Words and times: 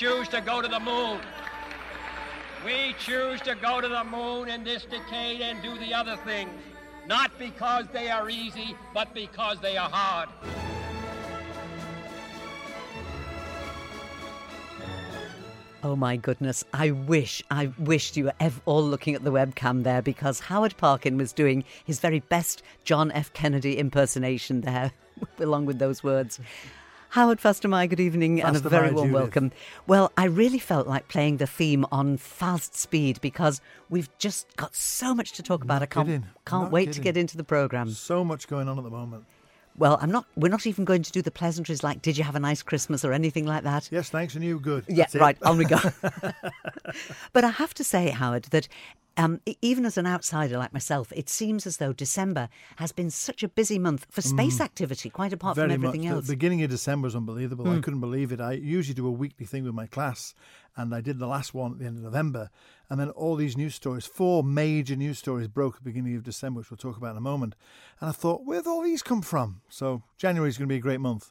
choose 0.00 0.28
to 0.28 0.40
go 0.40 0.62
to 0.62 0.68
the 0.68 0.80
moon. 0.80 1.20
We 2.64 2.94
choose 2.98 3.38
to 3.42 3.54
go 3.54 3.82
to 3.82 3.88
the 3.88 4.02
moon 4.02 4.48
in 4.48 4.64
this 4.64 4.86
decade 4.86 5.42
and 5.42 5.62
do 5.62 5.76
the 5.76 5.92
other 5.92 6.16
things, 6.24 6.58
not 7.06 7.38
because 7.38 7.84
they 7.92 8.08
are 8.08 8.30
easy, 8.30 8.74
but 8.94 9.12
because 9.12 9.60
they 9.60 9.76
are 9.76 9.90
hard. 9.90 10.30
Oh 15.82 15.96
my 15.96 16.16
goodness. 16.16 16.64
I 16.72 16.92
wish, 16.92 17.42
I 17.50 17.70
wished 17.78 18.16
you 18.16 18.24
were 18.24 18.52
all 18.64 18.82
looking 18.82 19.14
at 19.14 19.22
the 19.22 19.32
webcam 19.32 19.82
there 19.82 20.00
because 20.00 20.40
Howard 20.40 20.78
Parkin 20.78 21.18
was 21.18 21.34
doing 21.34 21.62
his 21.84 22.00
very 22.00 22.20
best 22.20 22.62
John 22.84 23.12
F. 23.12 23.34
Kennedy 23.34 23.76
impersonation 23.76 24.62
there, 24.62 24.92
along 25.38 25.66
with 25.66 25.78
those 25.78 26.02
words. 26.02 26.40
Howard 27.10 27.40
fastyr 27.40 27.68
mie, 27.68 27.88
good 27.88 27.98
evening 27.98 28.40
and 28.40 28.54
a 28.54 28.60
very 28.60 28.92
warm 28.92 29.08
Judith. 29.08 29.20
welcome. 29.20 29.52
Well, 29.88 30.12
I 30.16 30.26
really 30.26 30.60
felt 30.60 30.86
like 30.86 31.08
playing 31.08 31.38
the 31.38 31.46
theme 31.46 31.84
on 31.90 32.18
fast 32.18 32.76
speed 32.76 33.20
because 33.20 33.60
we've 33.88 34.08
just 34.18 34.56
got 34.56 34.76
so 34.76 35.12
much 35.12 35.32
to 35.32 35.42
talk 35.42 35.64
about. 35.64 35.82
I 35.82 35.86
can't, 35.86 36.06
kidding. 36.06 36.26
can't 36.46 36.62
Not 36.64 36.70
wait 36.70 36.92
to 36.92 37.00
get 37.00 37.16
into 37.16 37.36
the 37.36 37.42
programme. 37.42 37.90
So 37.90 38.24
much 38.24 38.46
going 38.46 38.68
on 38.68 38.78
at 38.78 38.84
the 38.84 38.90
moment. 38.90 39.24
Well, 39.80 39.98
I'm 40.00 40.10
not. 40.10 40.26
We're 40.36 40.50
not 40.50 40.66
even 40.66 40.84
going 40.84 41.02
to 41.02 41.10
do 41.10 41.22
the 41.22 41.30
pleasantries 41.30 41.82
like 41.82 42.02
"Did 42.02 42.18
you 42.18 42.24
have 42.24 42.36
a 42.36 42.40
nice 42.40 42.62
Christmas" 42.62 43.02
or 43.02 43.14
anything 43.14 43.46
like 43.46 43.64
that. 43.64 43.88
Yes, 43.90 44.10
thanks, 44.10 44.34
and 44.34 44.44
you 44.44 44.60
good. 44.60 44.84
Yeah, 44.86 44.96
That's 44.96 45.14
it. 45.14 45.20
right. 45.22 45.38
On 45.42 45.56
we 45.56 45.64
go. 45.64 45.78
but 47.32 47.44
I 47.44 47.48
have 47.50 47.72
to 47.74 47.82
say, 47.84 48.10
Howard, 48.10 48.44
that 48.50 48.68
um, 49.16 49.40
even 49.62 49.86
as 49.86 49.96
an 49.96 50.06
outsider 50.06 50.58
like 50.58 50.72
myself, 50.74 51.12
it 51.16 51.28
seems 51.28 51.66
as 51.66 51.78
though 51.78 51.92
December 51.94 52.48
has 52.76 52.92
been 52.92 53.10
such 53.10 53.42
a 53.42 53.48
busy 53.48 53.78
month 53.78 54.06
for 54.10 54.20
space 54.20 54.60
activity, 54.60 55.10
quite 55.10 55.32
apart 55.32 55.54
Mm. 55.54 55.56
Very 55.56 55.68
from 55.74 55.84
everything 55.84 56.02
much. 56.08 56.14
else. 56.16 56.24
Hmm. 56.24 56.26
The 56.26 56.36
beginning 56.36 56.62
of 56.62 56.70
December 56.70 57.06
was 57.06 57.16
unbelievable. 57.16 57.68
I 57.70 57.80
couldn't 57.80 58.00
believe 58.00 58.32
it. 58.32 58.40
I 58.40 58.52
usually 58.52 58.94
do 58.94 59.06
a 59.06 59.10
weekly 59.10 59.46
thing 59.46 59.64
with 59.64 59.74
my 59.74 59.86
class, 59.86 60.34
and 60.80 60.94
I 60.94 61.00
did 61.00 61.18
the 61.18 61.26
last 61.26 61.52
one 61.52 61.72
at 61.72 61.78
the 61.78 61.84
end 61.84 61.98
of 61.98 62.04
November. 62.04 62.50
And 62.88 62.98
then 62.98 63.10
all 63.10 63.36
these 63.36 63.56
news 63.56 63.74
stories, 63.74 64.06
four 64.06 64.42
major 64.42 64.96
news 64.96 65.18
stories 65.18 65.46
broke 65.46 65.76
at 65.76 65.84
the 65.84 65.90
beginning 65.90 66.16
of 66.16 66.24
December, 66.24 66.60
which 66.60 66.70
we'll 66.70 66.78
talk 66.78 66.96
about 66.96 67.12
in 67.12 67.16
a 67.16 67.20
moment. 67.20 67.54
And 68.00 68.08
I 68.08 68.12
thought, 68.12 68.44
where'd 68.44 68.66
all 68.66 68.82
these 68.82 69.02
come 69.02 69.22
from? 69.22 69.60
So 69.68 70.02
January 70.16 70.48
is 70.48 70.58
going 70.58 70.68
to 70.68 70.72
be 70.72 70.78
a 70.78 70.80
great 70.80 71.00
month. 71.00 71.30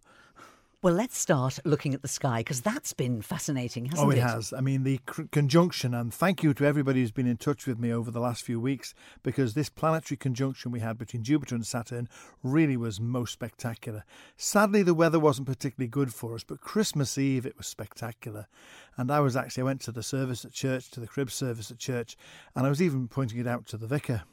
Well, 0.81 0.93
let's 0.93 1.17
start 1.17 1.59
looking 1.65 1.93
at 1.93 2.03
the 2.03 2.07
sky 2.07 2.39
because 2.39 2.61
that's 2.61 2.93
been 2.93 3.21
fascinating, 3.21 3.87
hasn't 3.87 3.99
it? 3.99 4.07
oh, 4.07 4.11
it? 4.11 4.17
it 4.17 4.21
has. 4.21 4.53
I 4.53 4.61
mean, 4.61 4.83
the 4.83 5.01
c- 5.13 5.25
conjunction, 5.29 5.93
and 5.93 6.13
thank 6.13 6.41
you 6.41 6.53
to 6.53 6.63
everybody 6.63 7.01
who's 7.01 7.11
been 7.11 7.27
in 7.27 7.35
touch 7.35 7.67
with 7.67 7.77
me 7.77 7.91
over 7.91 8.09
the 8.11 8.21
last 8.21 8.43
few 8.43 8.61
weeks, 8.61 8.93
because 9.21 9.55
this 9.55 9.67
planetary 9.67 10.15
conjunction 10.15 10.71
we 10.71 10.79
had 10.79 10.97
between 10.97 11.21
Jupiter 11.21 11.55
and 11.55 11.67
Saturn 11.67 12.07
really 12.43 12.77
was 12.77 13.01
most 13.01 13.33
spectacular. 13.33 14.05
Sadly, 14.37 14.81
the 14.81 14.93
weather 14.93 15.19
wasn't 15.19 15.49
particularly 15.49 15.89
good 15.89 16.13
for 16.13 16.33
us, 16.33 16.45
but 16.45 16.61
Christmas 16.61 17.17
Eve 17.17 17.45
it 17.45 17.57
was 17.57 17.67
spectacular. 17.67 18.47
And 18.95 19.11
I 19.11 19.19
was 19.19 19.35
actually, 19.35 19.63
I 19.63 19.65
went 19.65 19.81
to 19.81 19.91
the 19.91 20.01
service 20.01 20.45
at 20.45 20.53
church, 20.53 20.89
to 20.91 21.01
the 21.01 21.07
crib 21.07 21.29
service 21.29 21.69
at 21.69 21.77
church, 21.77 22.15
and 22.55 22.65
I 22.65 22.69
was 22.69 22.81
even 22.81 23.09
pointing 23.09 23.39
it 23.39 23.47
out 23.47 23.65
to 23.65 23.77
the 23.77 23.87
vicar 23.87 24.23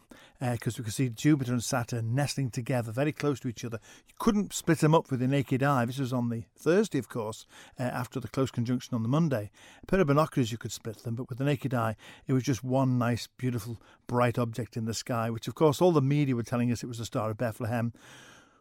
because 0.41 0.79
we 0.79 0.85
could 0.85 0.95
see 0.95 1.09
Jupiter 1.09 1.53
and 1.53 1.63
Saturn 1.63 2.15
nestling 2.15 2.51
together 2.51 2.93
very 2.93 3.13
close 3.13 3.41
to 3.41 3.49
each 3.49 3.65
other. 3.65 3.79
You 4.09 4.15
couldn't 4.19 4.53
split 4.53 4.79
them 4.79 4.95
up 4.95 5.11
with 5.11 5.21
the 5.21 5.29
naked 5.29 5.63
eye. 5.63 5.85
This 5.85 5.99
was 5.99 6.13
on 6.13 6.29
the 6.29 6.45
Thursday, 6.57 6.99
of 6.99 7.09
course, 7.09 7.47
uh, 7.79 7.85
after 7.85 8.21
the 8.21 8.29
close 8.29 8.51
conjunction 8.51 8.95
on 8.95 9.03
the 9.03 9.09
Monday. 9.09 9.51
A 9.83 9.87
pair 9.87 10.01
of 10.01 10.07
binoculars, 10.07 10.53
you 10.53 10.59
could 10.59 10.73
split 10.73 11.03
them, 11.03 11.15
but 11.15 11.29
with 11.29 11.39
the 11.39 11.45
naked 11.45 11.75
eye, 11.75 11.97
it 12.27 12.33
was 12.33 12.43
just 12.43 12.65
one 12.65 12.99
nice, 12.99 13.29
beautiful, 13.39 13.81
bright 14.07 14.39
object 14.39 14.77
in 14.77 14.85
the 14.85 14.95
sky, 14.95 15.31
which, 15.31 15.49
of 15.49 15.55
course, 15.55 15.81
all 15.81 15.93
the 15.93 16.03
media 16.03 16.37
were 16.37 16.43
telling 16.43 16.71
us 16.71 16.83
it 16.83 16.89
was 16.89 16.99
the 16.99 17.05
Star 17.05 17.31
of 17.31 17.39
Bethlehem. 17.39 17.93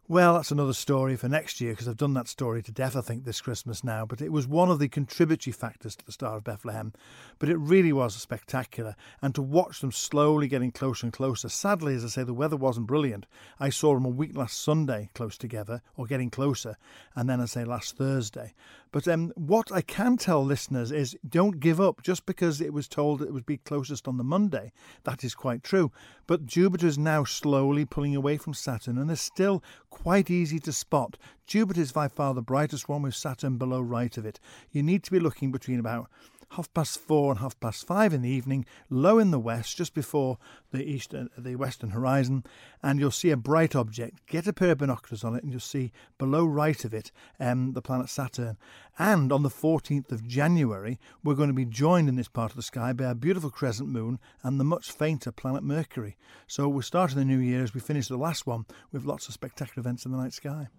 Well, 0.08 0.36
that's 0.36 0.52
another 0.52 0.74
story 0.74 1.16
for 1.16 1.28
next 1.28 1.60
year 1.60 1.72
because 1.74 1.88
I've 1.88 1.98
done 1.98 2.14
that 2.14 2.28
story 2.28 2.62
to 2.62 2.72
death, 2.72 2.96
I 2.96 3.02
think, 3.02 3.24
this 3.24 3.42
Christmas 3.42 3.84
now. 3.84 4.06
But 4.06 4.22
it 4.22 4.32
was 4.32 4.48
one 4.48 4.70
of 4.70 4.78
the 4.78 4.88
contributory 4.88 5.52
factors 5.52 5.96
to 5.96 6.06
the 6.06 6.12
Star 6.12 6.38
of 6.38 6.44
Bethlehem. 6.44 6.94
But 7.40 7.50
it 7.50 7.58
really 7.58 7.92
was 7.92 8.14
spectacular. 8.14 8.96
And 9.24 9.34
to 9.34 9.42
watch 9.42 9.82
them 9.82 9.92
slowly 9.92 10.48
getting 10.48 10.72
closer 10.72 11.08
and 11.08 11.12
closer. 11.12 11.50
Sadly, 11.50 11.96
as 11.96 12.06
I 12.06 12.10
say, 12.10 12.24
the 12.24 12.36
weather 12.36 12.56
wasn't 12.56 12.86
brilliant. 12.86 13.26
I 13.60 13.70
saw 13.70 13.96
them 13.96 14.06
a 14.06 14.10
week 14.10 14.38
last 14.38 14.62
Sunday 14.62 15.10
close 15.16 15.40
together, 15.40 15.82
or 15.98 16.06
getting 16.06 16.30
closer, 16.30 16.78
and 17.16 17.28
then 17.28 17.42
I 17.42 17.46
say 17.46 17.66
last 17.66 17.98
Thursday. 17.98 18.54
But 18.96 19.10
um, 19.10 19.34
what 19.36 19.74
I 19.74 19.82
can 19.82 20.16
tell 20.16 20.42
listeners 20.42 20.90
is 20.90 21.18
don't 21.28 21.60
give 21.60 21.82
up 21.82 22.02
just 22.02 22.26
because 22.26 22.62
it 22.62 22.72
was 22.72 22.88
told 22.88 23.22
it 23.22 23.34
would 23.34 23.46
be 23.46 23.58
closest 23.58 24.08
on 24.08 24.16
the 24.16 24.24
Monday. 24.24 24.72
That 25.04 25.22
is 25.26 25.36
quite 25.36 25.64
true. 25.66 25.92
But 26.28 26.46
Jupiter 26.46 26.88
is 26.88 26.98
now 26.98 27.26
slowly 27.26 27.84
pulling 27.84 28.16
away 28.16 28.38
from 28.38 28.54
Saturn 28.54 28.98
and 28.98 29.12
is 29.12 29.20
still 29.20 29.62
quite 29.90 30.32
easy 30.32 30.60
to 30.60 30.72
spot. 30.72 31.18
Jupiter 31.46 31.82
is 31.82 31.92
by 31.92 32.08
far 32.08 32.34
the 32.34 32.42
brightest 32.42 32.88
one 32.88 33.02
with 33.02 33.16
Saturn 33.16 33.58
below 33.58 33.82
right 33.82 34.16
of 34.18 34.26
it. 34.26 34.40
You 34.72 34.82
need 34.82 35.04
to 35.04 35.12
be 35.12 35.20
looking 35.20 35.52
between 35.52 35.82
about 35.82 36.10
half 36.52 36.74
past 36.74 37.00
four 37.00 37.32
and 37.32 37.40
half 37.40 37.60
past 37.60 37.86
five 37.86 38.14
in 38.14 38.22
the 38.22 38.30
evening, 38.30 38.66
low 38.90 39.20
in 39.20 39.32
the 39.32 39.40
west, 39.40 39.78
just 39.78 39.94
before 39.94 40.38
the 40.72 40.84
eastern, 40.84 41.30
the 41.38 41.56
western 41.56 41.92
horizon, 41.92 42.44
and 42.82 43.00
you'll 43.00 43.12
see 43.12 43.32
a 43.32 43.38
bright 43.38 43.76
object. 43.76 44.26
Get 44.28 44.48
a 44.48 44.54
pair 44.54 44.72
of 44.72 44.80
binoculars 44.80 45.24
on 45.24 45.36
it, 45.36 45.44
and 45.44 45.52
you'll 45.52 45.60
see 45.60 45.92
below 46.18 46.46
right 46.46 46.84
of 46.86 46.94
it 46.94 47.12
um, 47.40 47.74
the 47.74 47.82
planet 47.82 48.10
Saturn. 48.10 48.58
And 48.98 49.32
on 49.32 49.44
the 49.44 49.50
14th 49.50 50.12
of 50.12 50.26
January, 50.26 51.00
we're 51.24 51.36
going 51.36 51.50
to 51.50 51.54
be 51.54 51.66
joined 51.66 52.08
in 52.08 52.16
this 52.16 52.30
part 52.30 52.52
of 52.52 52.56
the 52.56 52.64
sky 52.64 52.94
by 52.94 53.06
a 53.06 53.16
beautiful 53.16 53.50
crescent 53.50 53.90
moon 53.90 54.20
and 54.42 54.60
the 54.60 54.64
much 54.64 54.92
fainter 54.92 55.32
planet 55.32 55.64
Mercury. 55.64 56.16
So 56.48 56.70
we're 56.70 56.82
starting 56.82 57.18
the 57.18 57.26
new 57.26 57.40
year 57.40 57.64
as 57.64 57.74
we 57.74 57.82
finish 57.82 58.08
the 58.08 58.18
last 58.18 58.48
one 58.48 58.66
with 58.92 59.06
lots 59.06 59.28
of 59.28 59.34
spectacular 59.34 59.82
events 59.82 60.06
in 60.06 60.12
the 60.12 60.18
night 60.18 60.34
sky. 60.34 60.70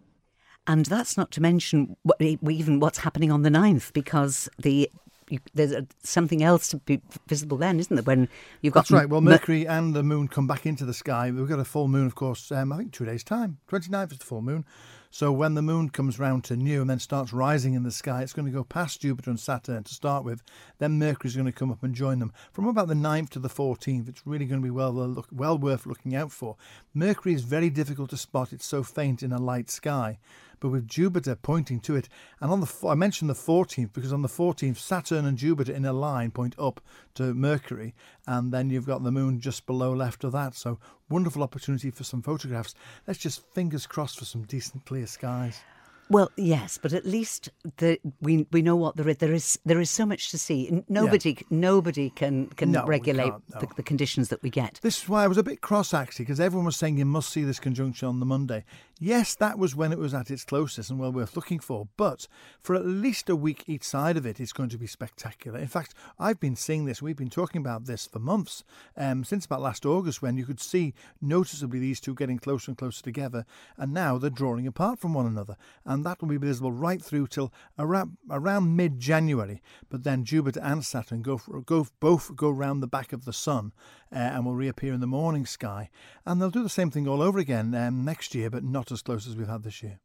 And 0.66 0.87
that's 0.87 1.16
not 1.16 1.31
to 1.32 1.41
mention 1.41 1.97
even 2.21 2.81
what's 2.81 2.99
happening 2.99 3.31
on 3.31 3.43
the 3.43 3.50
9th 3.50 3.93
because 3.93 4.49
the 4.59 4.91
you, 5.28 5.38
there's 5.54 5.72
a, 5.72 5.87
something 6.03 6.42
else 6.42 6.69
to 6.69 6.78
be 6.78 7.00
visible 7.26 7.56
then, 7.56 7.81
isn't 7.81 7.94
there? 7.94 8.04
When 8.04 8.28
you've 8.62 8.75
got 8.75 8.81
That's 8.81 8.91
right. 8.92 9.09
Well, 9.09 9.20
Mer- 9.20 9.32
Mercury 9.32 9.66
and 9.66 9.94
the 9.94 10.03
moon 10.03 10.28
come 10.28 10.47
back 10.47 10.66
into 10.66 10.84
the 10.84 10.94
sky. 10.94 11.31
We've 11.31 11.48
got 11.48 11.59
a 11.59 11.64
full 11.64 11.88
moon, 11.88 12.06
of 12.06 12.14
course, 12.14 12.50
um, 12.53 12.72
I 12.72 12.76
think 12.76 12.92
two 12.92 13.04
days' 13.04 13.25
time. 13.25 13.59
29th 13.69 14.12
is 14.12 14.19
the 14.19 14.25
full 14.25 14.42
moon. 14.42 14.64
So 15.10 15.32
when 15.32 15.54
the 15.54 15.62
moon 15.62 15.88
comes 15.88 16.19
round 16.19 16.44
to 16.44 16.56
new 16.56 16.82
and 16.82 16.91
then 16.91 16.98
starts 16.98 17.32
rising 17.32 17.72
in 17.72 17.84
the 17.84 17.91
sky, 17.91 18.20
it's 18.22 18.34
going 18.34 18.44
to 18.44 18.53
go 18.53 18.64
past 18.64 19.00
Jupiter 19.00 19.31
and 19.31 19.41
Saturn 19.41 19.82
to 19.84 19.94
start 19.94 20.25
with. 20.25 20.42
Then 20.78 20.98
Mercury's 20.98 21.34
going 21.34 21.47
to 21.47 21.53
come 21.53 21.70
up 21.70 21.82
and 21.82 21.94
join 21.94 22.19
them. 22.19 22.34
From 22.53 22.66
about 22.66 22.88
the 22.88 22.94
9th 22.94 23.31
to 23.31 23.38
the 23.38 23.48
14th, 23.48 24.10
it's 24.10 24.26
really 24.26 24.44
going 24.44 24.60
to 24.60 24.64
be 24.64 24.70
well, 24.70 25.25
well 25.32 25.56
worth 25.56 25.87
looking 25.87 26.14
out 26.14 26.32
for. 26.32 26.56
Mercury 26.93 27.34
is 27.34 27.43
very 27.43 27.70
difficult 27.70 28.10
to 28.10 28.19
spot. 28.19 28.53
It's 28.53 28.66
so 28.66 28.82
faint 28.82 29.22
in 29.22 29.32
a 29.32 29.41
light 29.41 29.70
sky. 29.70 30.19
But 30.61 30.71
with 30.71 30.89
Jupiter 30.89 31.37
pointing 31.37 31.81
to 31.81 31.97
it, 31.97 32.09
and 32.41 32.50
on 32.50 32.61
the 32.61 32.72
I 32.87 32.94
mentioned 32.94 33.31
the 33.31 33.34
14th 33.34 33.93
because 33.93 34.12
on 34.12 34.22
the 34.22 34.28
14th 34.28 34.77
Saturn 34.77 35.27
and 35.27 35.37
Jupiter 35.39 35.72
in 35.72 35.84
a 35.84 35.93
line 35.93 36.31
point 36.31 36.55
up 36.59 36.81
to 37.15 37.34
Mercury, 37.34 37.94
and 38.27 38.53
then 38.53 38.71
you've 38.71 38.87
got 38.87 39.03
the 39.03 39.12
Moon 39.12 39.41
just 39.41 39.67
below 39.67 39.93
left 39.93 40.25
of 40.25 40.33
that. 40.33 40.55
So 40.55 40.78
wonderful 41.09 41.43
opportunity 41.43 41.91
for 41.91 42.05
some 42.05 42.22
photographs. 42.22 42.75
Let's 43.06 43.21
just 43.21 43.43
fingers 43.55 43.87
crossed 43.87 44.19
for 44.19 44.25
some 44.25 44.43
decent 44.44 44.87
clear 44.87 45.06
skies. 45.06 45.61
Well, 46.09 46.31
yes, 46.37 46.78
but 46.81 46.93
at 46.93 47.05
least 47.05 47.49
the, 47.78 47.99
we 48.21 48.47
we 48.53 48.62
know 48.62 48.77
what 48.77 48.97
there 48.97 49.09
is. 49.09 49.17
There 49.17 49.32
is 49.32 49.59
there 49.64 49.81
is 49.81 49.91
so 49.91 50.06
much 50.06 50.31
to 50.31 50.38
see. 50.38 50.85
Nobody 50.88 51.38
nobody 51.50 52.11
can 52.11 52.47
can 52.50 52.70
No, 52.70 52.87
regulate 52.87 53.32
no. 53.32 53.43
the, 53.61 53.67
the 53.75 53.82
conditions 53.82 54.29
that 54.29 54.41
we 54.43 54.50
get. 54.50 54.79
This 54.82 55.02
is 55.02 55.09
why 55.09 55.25
I 55.25 55.26
was 55.26 55.37
a 55.38 55.43
bit 55.43 55.61
cross 55.62 55.93
actually, 55.93 56.26
because 56.26 56.38
everyone 56.38 56.67
was 56.67 56.76
saying 56.76 56.97
you 56.97 57.05
must 57.05 57.31
see 57.31 57.43
this 57.43 57.59
conjunction 57.59 58.06
on 58.06 58.20
the 58.20 58.26
Monday. 58.26 58.64
Yes, 58.98 59.34
that 59.34 59.58
was 59.58 59.76
when 59.76 59.93
it 59.93 59.98
was 59.98 60.14
at 60.14 60.31
its 60.31 60.46
closest 60.46 60.88
and 60.88 60.98
well 60.98 61.12
worth 61.12 61.37
looking 61.37 61.58
for, 61.58 61.87
but 61.98 62.26
for 62.62 62.75
at 62.75 62.87
least 62.87 63.28
a 63.28 63.37
week 63.37 63.64
each 63.66 63.84
side 63.84 64.16
of 64.16 64.25
it, 64.25 64.40
it's 64.40 64.54
going 64.54 64.70
to 64.70 64.78
be 64.78 64.87
spectacular. 64.87 65.58
In 65.58 65.66
fact, 65.66 65.93
I've 66.19 66.40
been 66.40 66.56
seeing 66.56 66.87
this, 66.87 67.02
we've 67.02 67.14
been 67.14 67.28
talking 67.28 67.60
about 67.60 67.84
this 67.84 68.06
for 68.06 68.20
months, 68.20 68.64
um, 68.96 69.22
since 69.22 69.44
about 69.44 69.60
last 69.60 69.84
August, 69.84 70.22
when 70.22 70.38
you 70.38 70.46
could 70.46 70.60
see 70.60 70.94
noticeably 71.20 71.78
these 71.78 72.00
two 72.00 72.14
getting 72.14 72.38
closer 72.38 72.70
and 72.70 72.78
closer 72.78 73.02
together, 73.02 73.44
and 73.76 73.93
now 73.93 74.16
they're 74.16 74.31
drawing 74.31 74.66
apart 74.66 74.99
from 74.99 75.12
one 75.12 75.26
another. 75.26 75.58
And 75.84 76.02
that 76.06 76.22
will 76.22 76.28
be 76.28 76.38
visible 76.38 76.72
right 76.72 77.02
through 77.02 77.26
till 77.26 77.52
around, 77.78 78.16
around 78.31 78.76
mid 78.76 78.99
January. 78.99 79.60
But 79.90 80.04
then 80.04 80.25
Jupiter 80.25 80.60
and 80.62 80.82
Saturn 80.82 81.20
go, 81.20 81.37
for, 81.37 81.60
go 81.60 81.87
both 82.00 82.34
go 82.34 82.49
round 82.49 82.82
the 82.82 82.87
back 82.87 83.12
of 83.12 83.26
the 83.26 83.34
Sun 83.34 83.72
uh, 84.16 84.34
and 84.34 84.44
will 84.46 84.54
reappear 84.54 84.92
in 84.94 85.00
the 85.00 85.06
morning 85.06 85.44
sky. 85.46 85.90
And 86.24 86.40
they'll 86.40 86.50
do 86.50 86.62
the 86.62 86.68
same 86.80 86.90
thing 86.90 87.06
all 87.06 87.20
over 87.22 87.38
again 87.38 87.74
um, 87.74 88.04
next 88.04 88.34
year, 88.34 88.48
but 88.50 88.64
not 88.64 88.90
as 88.90 89.02
close 89.02 89.28
as 89.28 89.36
we've 89.36 89.46
had 89.48 89.62
this 89.62 89.82
year. 89.82 90.00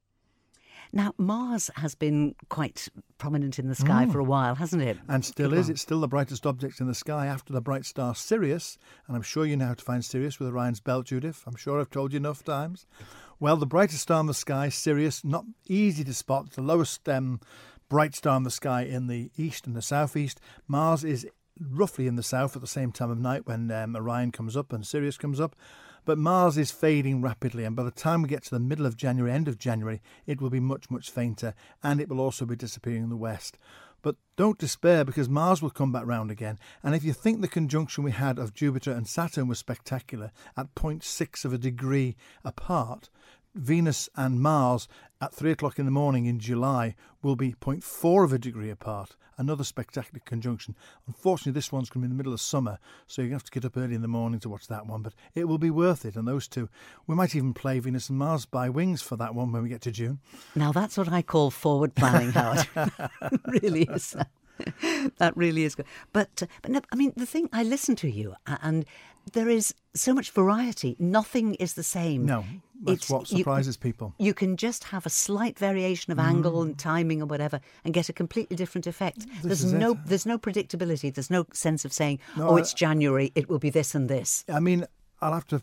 Now 0.94 1.14
Mars 1.18 1.70
has 1.78 1.96
been 1.96 2.36
quite 2.50 2.90
prominent 3.18 3.58
in 3.58 3.70
the 3.70 3.76
sky 3.76 4.06
Mm. 4.06 4.12
for 4.12 4.20
a 4.20 4.26
while, 4.26 4.56
hasn't 4.56 4.82
it? 4.82 4.98
And 5.08 5.24
still 5.24 5.52
Good 5.52 5.60
is. 5.60 5.66
one. 5.68 5.72
It's 5.72 5.82
still 5.82 6.02
the 6.02 6.08
brightest 6.10 6.46
object 6.46 6.82
in 6.82 6.88
the 6.88 6.94
sky 6.96 7.28
after 7.28 7.54
the 7.54 7.62
bright 7.62 7.86
star 7.86 8.14
Sirius. 8.14 8.78
And 9.08 9.16
I'm 9.16 9.22
sure 9.22 9.46
you 9.46 9.56
know 9.56 9.68
how 9.68 9.74
to 9.76 9.86
find 9.86 10.04
Sirius 10.04 10.38
with 10.38 10.50
Orion's 10.50 10.82
belt, 10.82 11.06
Judith. 11.06 11.44
I'm 11.48 11.56
sure 11.56 11.80
I've 11.80 11.90
told 11.92 12.12
you 12.12 12.18
enough 12.18 12.44
times. 12.44 12.86
Well, 13.40 13.56
the 13.56 13.66
brightest 13.66 14.02
star 14.02 14.20
in 14.20 14.26
the 14.26 14.34
sky, 14.34 14.68
Sirius, 14.68 15.24
not 15.24 15.46
easy 15.66 16.04
to 16.04 16.14
spot. 16.14 16.52
The 16.52 16.62
lowest 16.62 17.08
um, 17.08 17.40
bright 17.88 18.14
star 18.14 18.36
in 18.36 18.44
the 18.44 18.52
sky 18.52 18.82
in 18.84 19.08
the 19.08 19.32
east 19.38 19.66
and 19.68 19.76
the 19.78 19.82
southeast. 19.82 20.42
Mars 20.68 21.06
is 21.06 21.26
roughly 21.70 22.08
in 22.08 22.16
the 22.16 22.24
south 22.24 22.56
at 22.56 22.62
the 22.62 22.68
same 22.68 22.92
time 22.92 23.12
of 23.12 23.20
night 23.20 23.46
when 23.46 23.72
um, 23.72 23.96
Orion 23.96 24.32
comes 24.32 24.58
up 24.58 24.74
and 24.74 24.86
Sirius 24.86 25.18
comes 25.18 25.40
up. 25.40 25.56
But 26.04 26.18
Mars 26.18 26.58
is 26.58 26.72
fading 26.72 27.22
rapidly, 27.22 27.64
and 27.64 27.76
by 27.76 27.84
the 27.84 27.92
time 27.92 28.24
we 28.24 28.30
get 28.30 28.44
to 28.46 28.50
the 28.50 28.60
middle 28.60 28.88
of 28.88 28.98
January, 28.98 29.32
end 29.32 29.48
of 29.48 29.60
January, 29.60 30.02
it 30.26 30.42
will 30.42 30.50
be 30.50 30.60
much, 30.60 30.90
much 30.90 31.12
fainter, 31.12 31.54
and 31.84 32.02
it 32.02 32.10
will 32.10 32.20
also 32.20 32.44
be 32.44 32.56
disappearing 32.56 33.04
in 33.04 33.10
the 33.10 33.16
west. 33.16 33.56
But 34.02 34.16
don't 34.36 34.58
despair 34.58 35.06
because 35.06 35.30
Mars 35.30 35.62
will 35.62 35.70
come 35.70 35.92
back 35.92 36.08
round 36.08 36.32
again. 36.32 36.58
And 36.82 36.96
if 36.96 37.04
you 37.04 37.14
think 37.14 37.42
the 37.42 37.48
conjunction 37.48 38.04
we 38.04 38.12
had 38.12 38.40
of 38.40 38.56
Jupiter 38.56 38.92
and 38.92 39.08
Saturn 39.08 39.48
was 39.48 39.60
spectacular 39.60 40.32
at 40.58 40.74
0.6 40.74 41.46
of 41.46 41.54
a 41.54 41.60
degree 41.60 42.16
apart, 42.44 43.12
Venus 43.56 44.10
and 44.16 44.40
Mars 44.42 44.88
at 45.20 45.34
three 45.34 45.52
o'clock 45.52 45.78
in 45.78 45.86
the 45.86 45.92
morning 45.92 46.26
in 46.26 46.40
July 46.40 46.96
will 47.22 47.36
be 47.36 47.54
0.4 47.54 48.24
of 48.24 48.34
a 48.34 48.40
degree 48.40 48.70
apart. 48.70 49.16
Another 49.38 49.64
spectacular 49.64 50.22
conjunction. 50.24 50.76
Unfortunately, 51.08 51.54
this 51.54 51.72
one's 51.72 51.90
going 51.90 52.02
to 52.02 52.08
be 52.08 52.12
in 52.12 52.16
the 52.16 52.22
middle 52.22 52.34
of 52.34 52.42
summer, 52.42 52.78
so 53.08 53.22
you're 53.22 53.30
going 53.30 53.40
to 53.40 53.44
have 53.44 53.52
to 53.52 53.60
get 53.60 53.66
up 53.66 53.78
early 53.78 53.96
in 53.96 54.02
the 54.02 54.08
morning 54.08 54.40
to 54.42 54.50
watch 54.50 54.68
that 54.68 54.86
one, 54.86 55.02
but 55.02 55.14
it 55.34 55.46
will 55.46 55.58
be 55.58 55.72
worth 55.72 56.06
it. 56.06 56.16
And 56.16 56.28
those 56.28 56.48
two, 56.48 56.70
we 57.08 57.16
might 57.16 57.36
even 57.36 57.54
play 57.54 57.80
Venus 57.80 58.10
and 58.10 58.20
Mars 58.20 58.46
by 58.46 58.70
wings 58.70 59.02
for 59.02 59.16
that 59.16 59.34
one 59.34 59.52
when 59.52 59.64
we 59.64 59.70
get 59.70 59.82
to 59.82 59.92
June. 59.92 60.20
Now, 60.56 60.72
that's 60.72 60.98
what 60.98 61.12
I 61.12 61.22
call 61.22 61.50
forward 61.50 61.96
planning, 61.96 62.32
Howard. 62.32 62.68
really 63.62 63.84
is. 63.84 64.16
that 65.18 65.36
really 65.36 65.64
is 65.64 65.76
good. 65.76 65.88
But, 66.14 66.44
but 66.62 66.72
no, 66.72 66.82
I 66.92 66.96
mean, 66.96 67.14
the 67.16 67.26
thing, 67.26 67.50
I 67.52 67.64
listen 67.64 67.96
to 67.98 68.10
you, 68.10 68.36
and 68.46 68.86
there 69.34 69.50
is 69.50 69.74
so 69.94 70.14
much 70.14 70.32
variety. 70.32 70.96
Nothing 71.00 71.56
is 71.56 71.74
the 71.74 71.84
same. 71.84 72.26
No, 72.26 72.46
that's 72.82 73.10
what 73.10 73.28
surprises 73.28 73.76
you, 73.76 73.82
people. 73.82 74.14
You 74.18 74.34
can 74.34 74.58
just 74.58 74.86
have 74.86 75.06
a 75.06 75.10
slight 75.10 75.58
variation 75.58 76.12
of 76.12 76.18
mm. 76.18 76.24
angle 76.24 76.62
and 76.62 76.78
timing 76.78 77.22
or 77.22 77.26
whatever, 77.26 77.62
and 77.84 77.94
get 77.94 78.10
a 78.10 78.14
completely 78.14 78.56
different 78.56 78.88
effect. 78.88 79.26
This 79.44 79.62
there's 79.62 79.74
no, 79.74 79.92
it. 79.92 80.00
there's 80.06 80.26
no 80.26 80.38
predictability. 80.38 81.14
There's 81.14 81.30
no 81.30 81.46
sense 81.54 81.86
of 81.86 81.94
saying, 81.94 82.20
no, 82.38 82.50
"Oh, 82.50 82.58
it's 82.58 82.74
January. 82.74 83.32
It 83.36 83.50
will 83.50 83.60
be 83.60 83.70
this 83.70 83.96
and 83.96 84.10
this." 84.10 84.44
I 84.50 84.60
mean, 84.60 84.86
I'll 85.22 85.34
have 85.34 85.48
to 85.48 85.62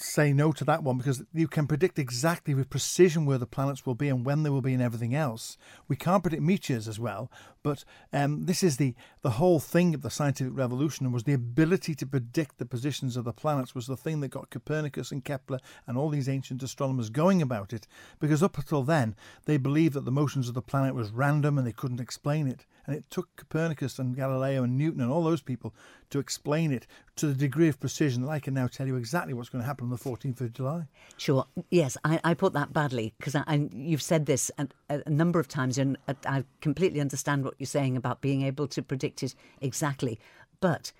say 0.00 0.32
no 0.32 0.52
to 0.52 0.64
that 0.64 0.82
one 0.82 0.96
because 0.96 1.22
you 1.34 1.48
can 1.48 1.66
predict 1.66 1.98
exactly 1.98 2.54
with 2.54 2.70
precision 2.70 3.26
where 3.26 3.38
the 3.38 3.46
planets 3.46 3.84
will 3.84 3.96
be 3.96 4.08
and 4.08 4.24
when 4.24 4.44
they 4.44 4.50
will 4.50 4.62
be 4.62 4.72
and 4.72 4.82
everything 4.82 5.14
else. 5.14 5.58
We 5.88 5.96
can't 5.96 6.22
predict 6.22 6.42
meteors 6.42 6.86
as 6.86 7.00
well, 7.00 7.30
but 7.68 7.84
um, 8.14 8.46
this 8.46 8.62
is 8.62 8.78
the 8.78 8.94
the 9.20 9.32
whole 9.32 9.60
thing 9.60 9.94
of 9.94 10.00
the 10.00 10.08
scientific 10.08 10.56
revolution 10.56 11.12
was 11.12 11.24
the 11.24 11.34
ability 11.34 11.94
to 11.94 12.06
predict 12.06 12.56
the 12.56 12.64
positions 12.64 13.14
of 13.14 13.26
the 13.26 13.32
planets 13.34 13.74
was 13.74 13.86
the 13.86 13.94
thing 13.94 14.20
that 14.20 14.28
got 14.28 14.48
Copernicus 14.48 15.12
and 15.12 15.22
Kepler 15.22 15.58
and 15.86 15.98
all 15.98 16.08
these 16.08 16.30
ancient 16.30 16.62
astronomers 16.62 17.10
going 17.10 17.42
about 17.42 17.74
it 17.74 17.86
because 18.20 18.42
up 18.42 18.56
until 18.56 18.82
then 18.82 19.14
they 19.44 19.58
believed 19.58 19.92
that 19.92 20.06
the 20.06 20.10
motions 20.10 20.48
of 20.48 20.54
the 20.54 20.62
planet 20.62 20.94
was 20.94 21.10
random 21.10 21.58
and 21.58 21.66
they 21.66 21.72
couldn't 21.72 22.00
explain 22.00 22.48
it. 22.48 22.64
And 22.86 22.96
it 22.96 23.04
took 23.10 23.36
Copernicus 23.36 23.98
and 23.98 24.16
Galileo 24.16 24.62
and 24.62 24.78
Newton 24.78 25.02
and 25.02 25.12
all 25.12 25.22
those 25.22 25.42
people 25.42 25.74
to 26.08 26.18
explain 26.18 26.72
it 26.72 26.86
to 27.16 27.26
the 27.26 27.34
degree 27.34 27.68
of 27.68 27.78
precision 27.78 28.22
that 28.22 28.30
I 28.30 28.38
can 28.38 28.54
now 28.54 28.66
tell 28.66 28.86
you 28.86 28.96
exactly 28.96 29.34
what's 29.34 29.50
going 29.50 29.60
to 29.60 29.66
happen 29.66 29.84
on 29.84 29.90
the 29.90 29.96
14th 29.96 30.40
of 30.40 30.52
July. 30.52 30.86
Sure. 31.16 31.44
Yes, 31.70 31.98
I, 32.04 32.20
I 32.24 32.34
put 32.34 32.54
that 32.54 32.72
badly 32.72 33.12
because 33.18 33.36
you've 33.74 34.00
said 34.00 34.24
this 34.26 34.50
a, 34.56 34.68
a, 34.88 35.10
number 35.10 35.38
of 35.38 35.48
times, 35.48 35.76
and 35.76 35.98
I 36.24 36.44
completely 36.60 37.00
understand 37.00 37.44
what 37.44 37.54
you're 37.58 37.66
saying 37.66 37.96
about 37.96 38.20
being 38.20 38.42
able 38.42 38.66
to 38.68 38.82
predict 38.82 39.22
it 39.22 39.34
exactly. 39.60 40.18
But 40.60 40.92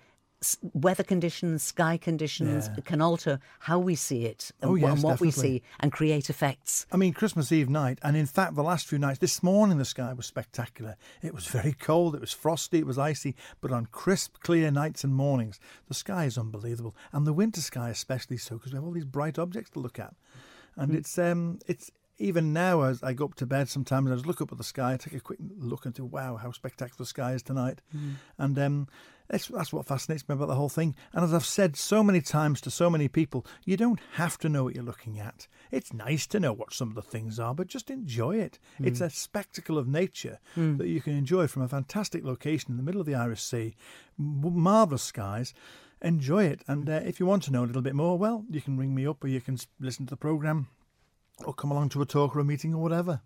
weather 0.73 1.03
conditions, 1.03 1.63
sky 1.63 1.97
conditions 1.97 2.69
yeah. 2.73 2.83
can 2.83 3.01
alter 3.01 3.39
how 3.59 3.77
we 3.77 3.95
see 3.95 4.25
it 4.25 4.51
and, 4.61 4.71
oh, 4.71 4.75
yes, 4.75 4.93
and 4.93 5.03
what 5.03 5.11
definitely. 5.13 5.27
we 5.27 5.31
see 5.31 5.61
and 5.79 5.91
create 5.91 6.29
effects. 6.29 6.85
I 6.91 6.97
mean, 6.97 7.13
Christmas 7.13 7.51
Eve 7.51 7.69
night, 7.69 7.99
and 8.03 8.15
in 8.15 8.25
fact, 8.25 8.55
the 8.55 8.63
last 8.63 8.87
few 8.87 8.97
nights, 8.97 9.19
this 9.19 9.43
morning 9.43 9.77
the 9.77 9.85
sky 9.85 10.13
was 10.13 10.25
spectacular. 10.25 10.95
It 11.21 11.33
was 11.33 11.47
very 11.47 11.73
cold, 11.73 12.15
it 12.15 12.21
was 12.21 12.31
frosty, 12.31 12.79
it 12.79 12.87
was 12.87 12.97
icy, 12.97 13.35
but 13.61 13.71
on 13.71 13.87
crisp, 13.87 14.37
clear 14.39 14.71
nights 14.71 15.03
and 15.03 15.13
mornings, 15.13 15.59
the 15.87 15.93
sky 15.93 16.25
is 16.25 16.37
unbelievable. 16.37 16.95
And 17.11 17.27
the 17.27 17.33
winter 17.33 17.61
sky, 17.61 17.89
especially 17.89 18.37
so, 18.37 18.55
because 18.55 18.71
we 18.71 18.77
have 18.77 18.85
all 18.85 18.91
these 18.91 19.05
bright 19.05 19.37
objects 19.37 19.71
to 19.71 19.79
look 19.79 19.99
at. 19.99 20.13
And 20.77 20.93
mm. 20.93 20.97
it's 20.97 21.17
um, 21.17 21.59
it's 21.67 21.91
even 22.19 22.51
now, 22.51 22.81
as 22.81 23.01
I 23.01 23.13
go 23.13 23.25
up 23.25 23.35
to 23.35 23.45
bed, 23.45 23.69
sometimes 23.69 24.11
I 24.11 24.15
just 24.15 24.25
look 24.25 24.41
up 24.41 24.51
at 24.51 24.57
the 24.57 24.63
sky, 24.63 24.93
I 24.93 24.97
take 24.97 25.13
a 25.13 25.21
quick 25.21 25.39
look 25.57 25.85
and 25.85 25.95
think, 25.95 26.11
wow, 26.11 26.35
how 26.35 26.51
spectacular 26.51 26.97
the 26.97 27.05
sky 27.05 27.31
is 27.31 27.41
tonight. 27.41 27.81
Mm. 27.95 28.15
And 28.37 28.59
um, 28.59 28.87
that's, 29.29 29.47
that's 29.47 29.71
what 29.71 29.85
fascinates 29.85 30.27
me 30.27 30.33
about 30.33 30.49
the 30.49 30.55
whole 30.55 30.69
thing. 30.69 30.95
And 31.13 31.23
as 31.23 31.33
I've 31.33 31.45
said 31.45 31.77
so 31.77 32.03
many 32.03 32.19
times 32.19 32.59
to 32.61 32.71
so 32.71 32.89
many 32.89 33.07
people, 33.07 33.45
you 33.65 33.77
don't 33.77 34.01
have 34.13 34.37
to 34.39 34.49
know 34.49 34.65
what 34.65 34.75
you're 34.75 34.83
looking 34.83 35.17
at. 35.17 35.47
It's 35.71 35.93
nice 35.93 36.27
to 36.27 36.41
know 36.41 36.51
what 36.51 36.73
some 36.73 36.89
of 36.89 36.95
the 36.95 37.01
things 37.01 37.39
are, 37.39 37.55
but 37.55 37.67
just 37.67 37.89
enjoy 37.89 38.35
it. 38.35 38.59
Mm. 38.81 38.87
It's 38.87 39.01
a 39.01 39.09
spectacle 39.09 39.77
of 39.77 39.87
nature 39.87 40.39
mm. 40.57 40.77
that 40.77 40.87
you 40.87 40.99
can 40.99 41.13
enjoy 41.13 41.47
from 41.47 41.61
a 41.61 41.69
fantastic 41.69 42.25
location 42.25 42.71
in 42.71 42.77
the 42.77 42.83
middle 42.83 42.99
of 42.99 43.07
the 43.07 43.15
Irish 43.15 43.43
Sea, 43.43 43.75
marvellous 44.17 45.03
skies 45.03 45.53
enjoy 46.01 46.45
it. 46.45 46.61
And 46.65 46.89
uh, 46.89 47.01
if 47.03 47.19
you 47.19 47.25
want 47.25 47.43
to 47.43 47.51
know 47.51 47.63
a 47.63 47.67
little 47.67 47.81
bit 47.81 47.93
more, 47.93 48.17
well, 48.17 48.45
you 48.49 48.61
can 48.61 48.77
ring 48.77 48.95
me 48.95 49.05
up 49.05 49.21
or 49.21 49.27
you 49.27 49.41
can 49.41 49.57
listen 49.81 50.05
to 50.05 50.11
the 50.11 50.17
programme 50.17 50.67
or 51.45 51.53
come 51.53 51.71
along 51.71 51.89
to 51.89 52.01
a 52.01 52.05
talk 52.05 52.35
or 52.35 52.39
a 52.39 52.45
meeting 52.45 52.73
or 52.73 52.81
whatever. 52.81 53.21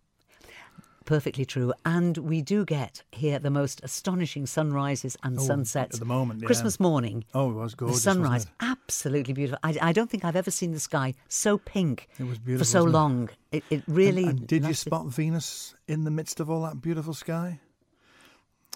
Perfectly 1.06 1.46
true. 1.46 1.74
And 1.86 2.18
we 2.18 2.42
do 2.42 2.64
get 2.64 3.04
here 3.12 3.38
the 3.38 3.50
most 3.50 3.82
astonishing 3.84 4.46
sunrises 4.46 5.18
and 5.24 5.38
oh, 5.38 5.42
sunsets. 5.42 5.96
At 5.96 6.00
the 6.00 6.06
moment, 6.06 6.42
yeah. 6.42 6.46
Christmas 6.46 6.80
morning. 6.80 7.26
Oh, 7.34 7.52
it 7.52 7.56
was 7.56 7.76
gorgeous. 7.76 7.98
The 7.98 8.02
sunrise, 8.02 8.48
absolutely 8.62 9.34
beautiful. 9.34 9.60
I, 9.64 9.78
I, 9.82 9.92
don't 9.92 10.10
think 10.10 10.24
I've 10.24 10.38
ever 10.38 10.52
seen 10.52 10.72
the 10.72 10.80
sky 10.80 11.14
so 11.28 11.58
pink 11.58 12.08
it 12.20 12.24
was 12.26 12.40
beautiful, 12.40 12.64
for 12.66 12.70
so 12.70 12.84
long. 12.84 13.30
It, 13.52 13.64
it 13.70 13.84
really. 13.88 14.24
And, 14.24 14.40
and 14.40 14.48
did 14.48 14.66
you 14.66 14.74
spot 14.74 15.08
Venus 15.08 15.76
in 15.88 16.06
the 16.06 16.12
midst 16.12 16.40
of 16.40 16.50
all 16.50 16.62
that 16.64 16.82
beautiful 16.82 17.14
sky? 17.14 17.60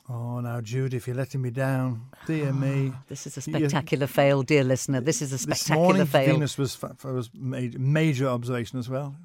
Oh, 0.09 0.39
now, 0.39 0.61
Jude, 0.61 0.93
if 0.93 1.05
you're 1.05 1.17
letting 1.17 1.41
me 1.41 1.49
down, 1.49 2.05
dear 2.25 2.49
oh, 2.49 2.53
me. 2.53 2.93
Ah, 2.93 3.03
this 3.09 3.27
is 3.27 3.35
a 3.35 3.41
spectacular 3.41 4.03
you, 4.03 4.07
fail, 4.07 4.41
dear 4.41 4.63
listener. 4.63 5.01
This 5.01 5.21
is 5.21 5.33
a 5.33 5.37
spectacular 5.37 5.77
this 5.77 5.85
morning, 5.85 6.05
fail. 6.05 6.33
Venus 6.33 6.57
was, 6.57 6.81
was 7.03 7.29
major 7.33 8.27
observation 8.29 8.79
as 8.79 8.87
well. 8.87 9.15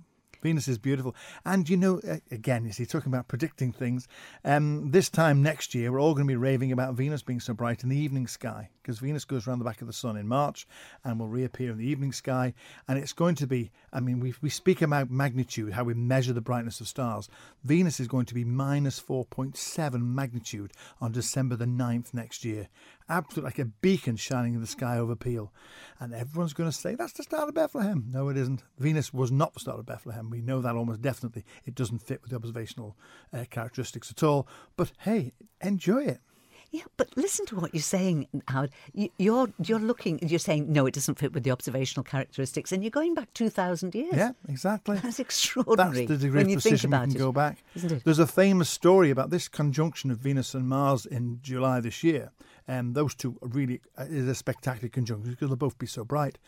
Venus 0.43 0.69
is 0.69 0.79
beautiful. 0.79 1.15
And 1.45 1.69
you 1.69 1.77
know, 1.77 2.01
again, 2.31 2.65
you 2.65 2.73
see, 2.73 2.85
talking 2.85 3.13
about 3.13 3.29
predicting 3.29 3.73
things, 3.73 4.09
um, 4.45 4.91
this 4.91 5.09
time 5.09 5.43
next 5.43 5.75
year, 5.75 5.93
we're 5.93 6.01
all 6.01 6.15
going 6.15 6.27
to 6.27 6.33
be 6.33 6.37
raving 6.37 6.73
about 6.73 6.95
Venus 6.95 7.23
being 7.23 7.41
so 7.41 7.55
bright 7.55 7.83
in 7.83 7.89
the 7.89 7.97
evening 7.97 8.27
sky 8.27 8.69
because 8.83 8.99
Venus 8.99 9.25
goes 9.25 9.47
around 9.47 9.61
the 9.61 9.65
back 9.65 9.81
of 9.81 9.87
the 9.87 9.93
sun 9.93 10.17
in 10.17 10.27
March 10.27 10.67
and 11.05 11.19
will 11.19 11.29
reappear 11.29 11.71
in 11.71 11.79
the 11.79 11.87
evening 11.87 12.13
sky. 12.13 12.53
And 12.89 12.99
it's 12.99 13.13
going 13.13 13.37
to 13.37 13.47
be, 13.47 13.71
I 13.93 14.01
mean, 14.01 14.19
we, 14.19 14.35
we 14.43 14.51
speak 14.51 14.83
about 14.83 15.11
magnitude, 15.11 15.73
how 15.73 15.85
we 15.85 15.95
measure 15.95 16.33
the 16.33 16.41
brightness 16.41 16.81
of 16.81 16.89
stars. 16.89 17.29
Venus 17.63 18.01
is 18.01 18.09
going 18.09 18.27
to 18.27 18.35
be 18.35 18.45
minus 18.45 19.01
4.7 19.01 20.03
magnitude 20.03 20.73
on 21.01 21.13
December 21.13 21.55
the 21.55 21.67
9th 21.67 22.13
next 22.13 22.45
year 22.45 22.69
absolutely 23.13 23.49
like 23.49 23.59
a 23.59 23.67
beacon 23.67 24.17
shining 24.17 24.55
in 24.55 24.61
the 24.61 24.67
sky 24.67 24.99
over 24.99 25.15
Peel. 25.15 25.53
And 26.01 26.15
everyone's 26.15 26.55
going 26.55 26.71
to 26.71 26.77
say, 26.77 26.95
that's 26.95 27.13
the 27.13 27.23
star 27.23 27.47
of 27.47 27.55
Bethlehem. 27.55 28.07
No, 28.11 28.29
it 28.29 28.37
isn't. 28.37 28.65
Venus 28.79 29.13
was 29.13 29.31
not 29.31 29.55
the 29.55 29.61
star 29.61 29.79
of 29.79 29.87
Bethlehem. 29.87 30.31
We 30.31 30.41
know 30.41 30.61
that 30.61 30.75
almost 30.75 31.03
definitely. 31.03 31.45
It 31.65 31.75
doesn't 31.75 32.01
fit 32.01 32.23
with 32.23 32.31
the 32.31 32.37
observational 32.37 32.97
uh, 33.33 33.45
characteristics 33.51 34.11
at 34.11 34.23
all. 34.23 34.49
But 34.77 34.93
hey, 35.01 35.33
enjoy 35.61 36.05
it. 36.05 36.21
Yeah, 36.73 36.85
but 36.97 37.15
listen 37.17 37.45
to 37.47 37.57
what 37.57 37.75
you're 37.75 37.83
saying, 37.83 38.29
Howard. 38.49 38.71
You're 38.95 39.53
you're 39.63 39.79
looking. 39.79 40.19
You're 40.27 40.39
saying 40.39 40.73
no, 40.73 40.87
it 40.87 40.95
doesn't 40.95 41.19
fit 41.19 41.35
with 41.35 41.45
the 41.45 41.51
observational 41.51 42.03
characteristics, 42.03 42.73
and 42.73 42.83
you're 42.83 42.91
going 42.91 43.13
back 43.13 43.33
two 43.35 43.51
thousand 43.51 43.95
years. 43.95 44.15
Yeah, 44.15 44.33
exactly. 44.49 44.97
That's 44.97 45.21
extraordinary. 45.21 46.07
That's 46.07 46.09
the 46.09 46.27
degree 46.27 46.45
when 46.45 46.47
of 46.47 46.63
precision 46.63 46.91
we 46.91 46.97
can 46.97 47.11
it, 47.11 47.19
go 47.19 47.31
back. 47.31 47.63
Isn't 47.77 47.93
it? 47.93 48.05
There's 48.05 48.19
a 48.19 48.27
famous 48.27 48.71
story 48.71 49.11
about 49.11 49.29
this 49.29 49.49
conjunction 49.49 50.11
of 50.11 50.19
Venus 50.19 50.55
and 50.55 50.67
Mars 50.67 51.05
in 51.05 51.41
July 51.43 51.81
this 51.81 52.03
year, 52.03 52.33
and 52.67 52.95
those 52.95 53.15
two 53.15 53.37
really 53.43 53.83
uh, 53.99 54.05
is 54.09 54.27
a 54.27 54.35
spectacular 54.35 54.89
conjunction 54.89 55.31
because 55.31 55.51
they'll 55.51 55.57
both 55.57 55.79
be 55.79 55.87
so 55.87 56.05
bright. 56.05 56.39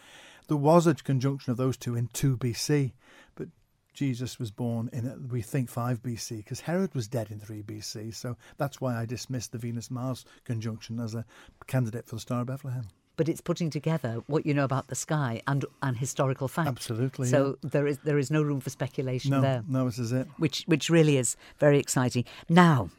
There 0.49 0.57
was 0.57 0.87
a 0.87 0.95
conjunction 0.95 1.51
of 1.51 1.59
those 1.59 1.77
two 1.77 1.95
in 1.95 2.09
2 2.09 2.39
BC, 2.39 2.93
but 3.35 3.49
Jesus 3.95 4.39
was 4.39 4.51
born 4.51 4.91
in, 4.93 5.29
we 5.29 5.41
think, 5.41 5.71
5 5.71 6.03
BC, 6.03 6.39
because 6.39 6.61
Herod 6.61 6.95
was 6.95 7.09
dead 7.09 7.31
in 7.31 7.39
3 7.39 7.63
BC. 7.63 8.15
So 8.15 8.37
that's 8.59 8.81
why 8.81 8.97
I 8.97 9.07
dismissed 9.07 9.53
the 9.53 9.59
Venus 9.59 9.91
Mars 9.91 10.25
conjunction 10.45 11.01
as 11.01 11.15
a 11.15 11.25
candidate 11.67 12.07
for 12.07 12.17
the 12.17 12.21
Star 12.21 12.41
of 12.41 12.49
Bethlehem. 12.49 12.89
But 13.17 13.29
it's 13.29 13.41
putting 13.41 13.71
together 13.71 14.23
what 14.27 14.45
you 14.45 14.53
know 14.53 14.65
about 14.65 14.89
the 14.89 14.97
sky 14.97 15.41
and 15.47 15.65
and 15.81 15.97
historical 15.97 16.49
fact. 16.49 16.69
Absolutely. 16.69 17.29
So 17.29 17.57
yeah. 17.63 17.71
there 17.71 17.87
is 17.87 17.99
there 17.99 18.19
is 18.19 18.29
no 18.29 18.43
room 18.43 18.59
for 18.59 18.71
speculation 18.71 19.31
no, 19.31 19.41
there. 19.41 19.63
No, 19.69 19.85
this 19.85 20.01
is 20.01 20.11
it. 20.11 20.27
Which 20.39 20.65
which 20.67 20.91
really 20.91 21.17
is 21.17 21.37
very 21.61 21.79
exciting. 21.79 22.25
Now, 22.49 22.91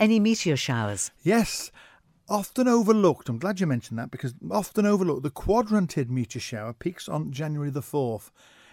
any 0.00 0.18
meteor 0.18 0.56
showers? 0.56 1.10
Yes 1.22 1.70
often 2.28 2.66
overlooked. 2.66 3.28
I'm 3.28 3.38
glad 3.38 3.60
you 3.60 3.66
mentioned 3.66 3.98
that 3.98 4.10
because 4.10 4.32
often 4.50 4.86
overlooked. 4.86 5.22
The 5.22 5.30
quadrantid 5.30 6.08
meteor 6.08 6.40
shower 6.40 6.72
peaks 6.72 7.06
on 7.06 7.30
January 7.30 7.68
the 7.68 7.82
4th 7.82 8.30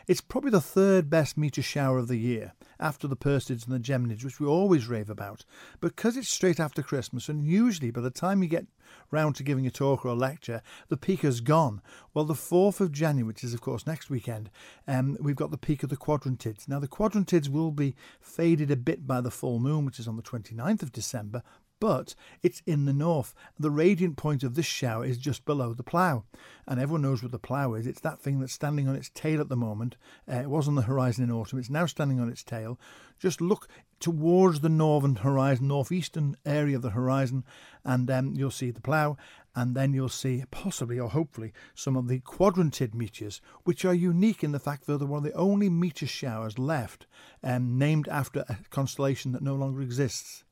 it's 0.09 0.21
probably 0.21 0.49
the 0.49 0.59
third 0.59 1.07
best 1.07 1.37
meteor 1.37 1.61
shower 1.61 1.99
of 1.99 2.07
the 2.07 2.17
year, 2.17 2.53
after 2.79 3.07
the 3.07 3.15
Perseids 3.15 3.67
and 3.67 3.75
the 3.75 3.79
Geminids, 3.79 4.23
which 4.23 4.39
we 4.39 4.47
always 4.47 4.87
rave 4.87 5.07
about. 5.07 5.45
Because 5.81 6.17
it's 6.17 6.31
straight 6.31 6.59
after 6.59 6.81
Christmas, 6.81 7.29
and 7.29 7.45
usually 7.45 7.91
by 7.91 8.01
the 8.01 8.09
time 8.09 8.41
you 8.41 8.49
get 8.49 8.65
round 9.11 9.35
to 9.35 9.43
giving 9.43 9.67
a 9.67 9.71
talk 9.71 10.03
or 10.03 10.09
a 10.09 10.15
lecture, 10.15 10.63
the 10.87 10.97
peak 10.97 11.21
has 11.21 11.41
gone. 11.41 11.79
Well, 12.11 12.25
the 12.25 12.33
4th 12.33 12.79
of 12.79 12.91
January, 12.91 13.27
which 13.27 13.43
is, 13.43 13.53
of 13.53 13.61
course, 13.61 13.85
next 13.85 14.09
weekend, 14.09 14.49
um, 14.87 15.15
we've 15.21 15.35
got 15.35 15.51
the 15.51 15.59
peak 15.59 15.83
of 15.83 15.89
the 15.89 15.95
quadrantids. 15.95 16.67
Now, 16.67 16.79
the 16.79 16.87
quadrantids 16.87 17.47
will 17.47 17.69
be 17.69 17.95
faded 18.19 18.71
a 18.71 18.75
bit 18.75 19.05
by 19.05 19.21
the 19.21 19.29
full 19.29 19.59
moon, 19.59 19.85
which 19.85 19.99
is 19.99 20.07
on 20.07 20.15
the 20.15 20.23
29th 20.23 20.81
of 20.81 20.91
December, 20.91 21.43
but 21.79 22.15
it's 22.43 22.61
in 22.65 22.85
the 22.85 22.93
north. 22.93 23.33
The 23.57 23.71
radiant 23.71 24.17
point 24.17 24.43
of 24.43 24.55
this 24.55 24.65
shower 24.65 25.05
is 25.05 25.17
just 25.17 25.45
below 25.45 25.73
the 25.73 25.83
plough. 25.83 26.25
And 26.67 26.79
everyone 26.79 27.01
knows 27.01 27.23
what 27.23 27.31
the 27.31 27.39
plough 27.39 27.73
is. 27.73 27.87
It's 27.87 28.01
that 28.01 28.19
thing 28.19 28.39
that's 28.39 28.53
standing 28.53 28.87
on 28.87 28.95
its 28.95 29.09
tail 29.09 29.41
at 29.41 29.49
the 29.49 29.55
moment. 29.55 29.97
Uh, 30.31 30.37
it 30.37 30.49
was 30.49 30.67
on 30.67 30.75
the 30.75 30.83
horizon 30.83 31.23
in 31.23 31.31
autumn. 31.31 31.59
It's 31.59 31.69
now 31.69 31.85
standing 31.85 32.19
on 32.19 32.29
its 32.29 32.43
tail. 32.43 32.79
Just 33.19 33.41
look 33.41 33.67
towards 33.99 34.61
the 34.61 34.69
northern 34.69 35.15
horizon, 35.15 35.67
northeastern 35.67 36.37
area 36.45 36.77
of 36.77 36.81
the 36.81 36.91
horizon, 36.91 37.43
and 37.83 38.09
um, 38.09 38.33
you'll 38.35 38.51
see 38.51 38.71
the 38.71 38.81
plough 38.81 39.17
and 39.55 39.75
then 39.75 39.93
you'll 39.93 40.07
see 40.07 40.43
possibly 40.51 40.99
or 40.99 41.09
hopefully 41.09 41.51
some 41.73 41.97
of 41.97 42.07
the 42.07 42.19
quadrantid 42.19 42.93
meteors, 42.93 43.41
which 43.63 43.83
are 43.83 43.93
unique 43.93 44.43
in 44.43 44.51
the 44.51 44.59
fact 44.59 44.85
that 44.85 44.97
they're 44.97 45.07
one 45.07 45.17
of 45.17 45.23
the 45.23 45.33
only 45.33 45.69
meteor 45.69 46.07
showers 46.07 46.57
left 46.59 47.07
um, 47.43 47.77
named 47.77 48.07
after 48.07 48.45
a 48.47 48.57
constellation 48.69 49.31
that 49.31 49.41
no 49.41 49.55
longer 49.55 49.81
exists. 49.81 50.43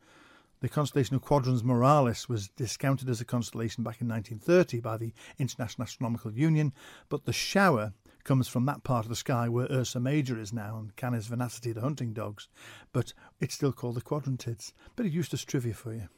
The 0.60 0.70
constellation 0.70 1.16
of 1.16 1.22
Quadrans 1.22 1.62
Muralis 1.62 2.28
was 2.28 2.50
discounted 2.50 3.10
as 3.10 3.22
a 3.22 3.26
constellation 3.26 3.84
back 3.84 4.02
in 4.02 4.08
1930 4.08 4.80
by 4.80 4.98
the 4.98 5.14
International 5.38 5.84
Astronomical 5.84 6.32
Union, 6.32 6.74
but 7.10 7.26
the 7.26 7.34
shower 7.34 7.94
comes 8.24 8.48
from 8.48 8.66
that 8.66 8.84
part 8.84 9.06
of 9.06 9.10
the 9.10 9.16
sky 9.16 9.48
where 9.48 9.72
Ursa 9.72 10.00
Major 10.00 10.40
is 10.40 10.52
now 10.52 10.78
and 10.78 10.96
Canes 10.96 11.28
Venatici, 11.30 11.74
the 11.74 11.82
hunting 11.82 12.12
dogs, 12.12 12.50
but 12.92 13.14
it's 13.40 13.54
still 13.54 13.72
called 13.72 13.96
the 13.96 14.02
Quadrantids. 14.02 14.74
But 14.96 15.06
it 15.06 15.14
used 15.14 15.34
as 15.34 15.46
trivia 15.46 15.74
for 15.74 15.94
you. 15.94 16.10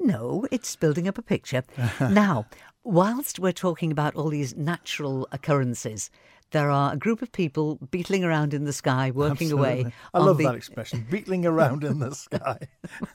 No, 0.00 0.46
it's 0.50 0.76
building 0.76 1.08
up 1.08 1.18
a 1.18 1.22
picture. 1.22 1.62
now, 2.00 2.46
whilst 2.84 3.38
we're 3.38 3.52
talking 3.52 3.90
about 3.90 4.14
all 4.14 4.28
these 4.28 4.56
natural 4.56 5.26
occurrences, 5.32 6.10
there 6.52 6.70
are 6.70 6.92
a 6.92 6.96
group 6.96 7.22
of 7.22 7.32
people 7.32 7.76
beetling 7.90 8.24
around 8.24 8.54
in 8.54 8.64
the 8.64 8.72
sky, 8.72 9.10
working 9.12 9.48
Absolutely. 9.48 9.80
away. 9.82 9.92
I 10.14 10.18
love 10.20 10.38
the, 10.38 10.44
that 10.44 10.54
expression, 10.54 11.06
beetling 11.10 11.44
around 11.44 11.84
in 11.84 11.98
the 11.98 12.14
sky. 12.14 12.58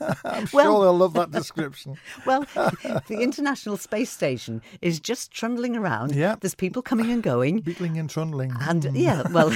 I'm 0.24 0.46
Well- 0.52 0.72
sure 0.74 0.84
they'll 0.84 0.96
love 0.98 1.14
that 1.14 1.30
description. 1.30 1.96
Well, 2.26 2.42
the 2.54 3.18
International 3.20 3.76
Space 3.76 4.10
Station 4.10 4.62
is 4.80 5.00
just 5.00 5.30
trundling 5.32 5.76
around. 5.76 6.14
Yeah. 6.14 6.36
There's 6.40 6.54
people 6.54 6.82
coming 6.82 7.10
and 7.10 7.22
going. 7.22 7.60
Beetling 7.60 7.98
and 7.98 8.08
trundling. 8.08 8.52
And 8.60 8.84
yeah, 8.94 9.22
well, 9.30 9.50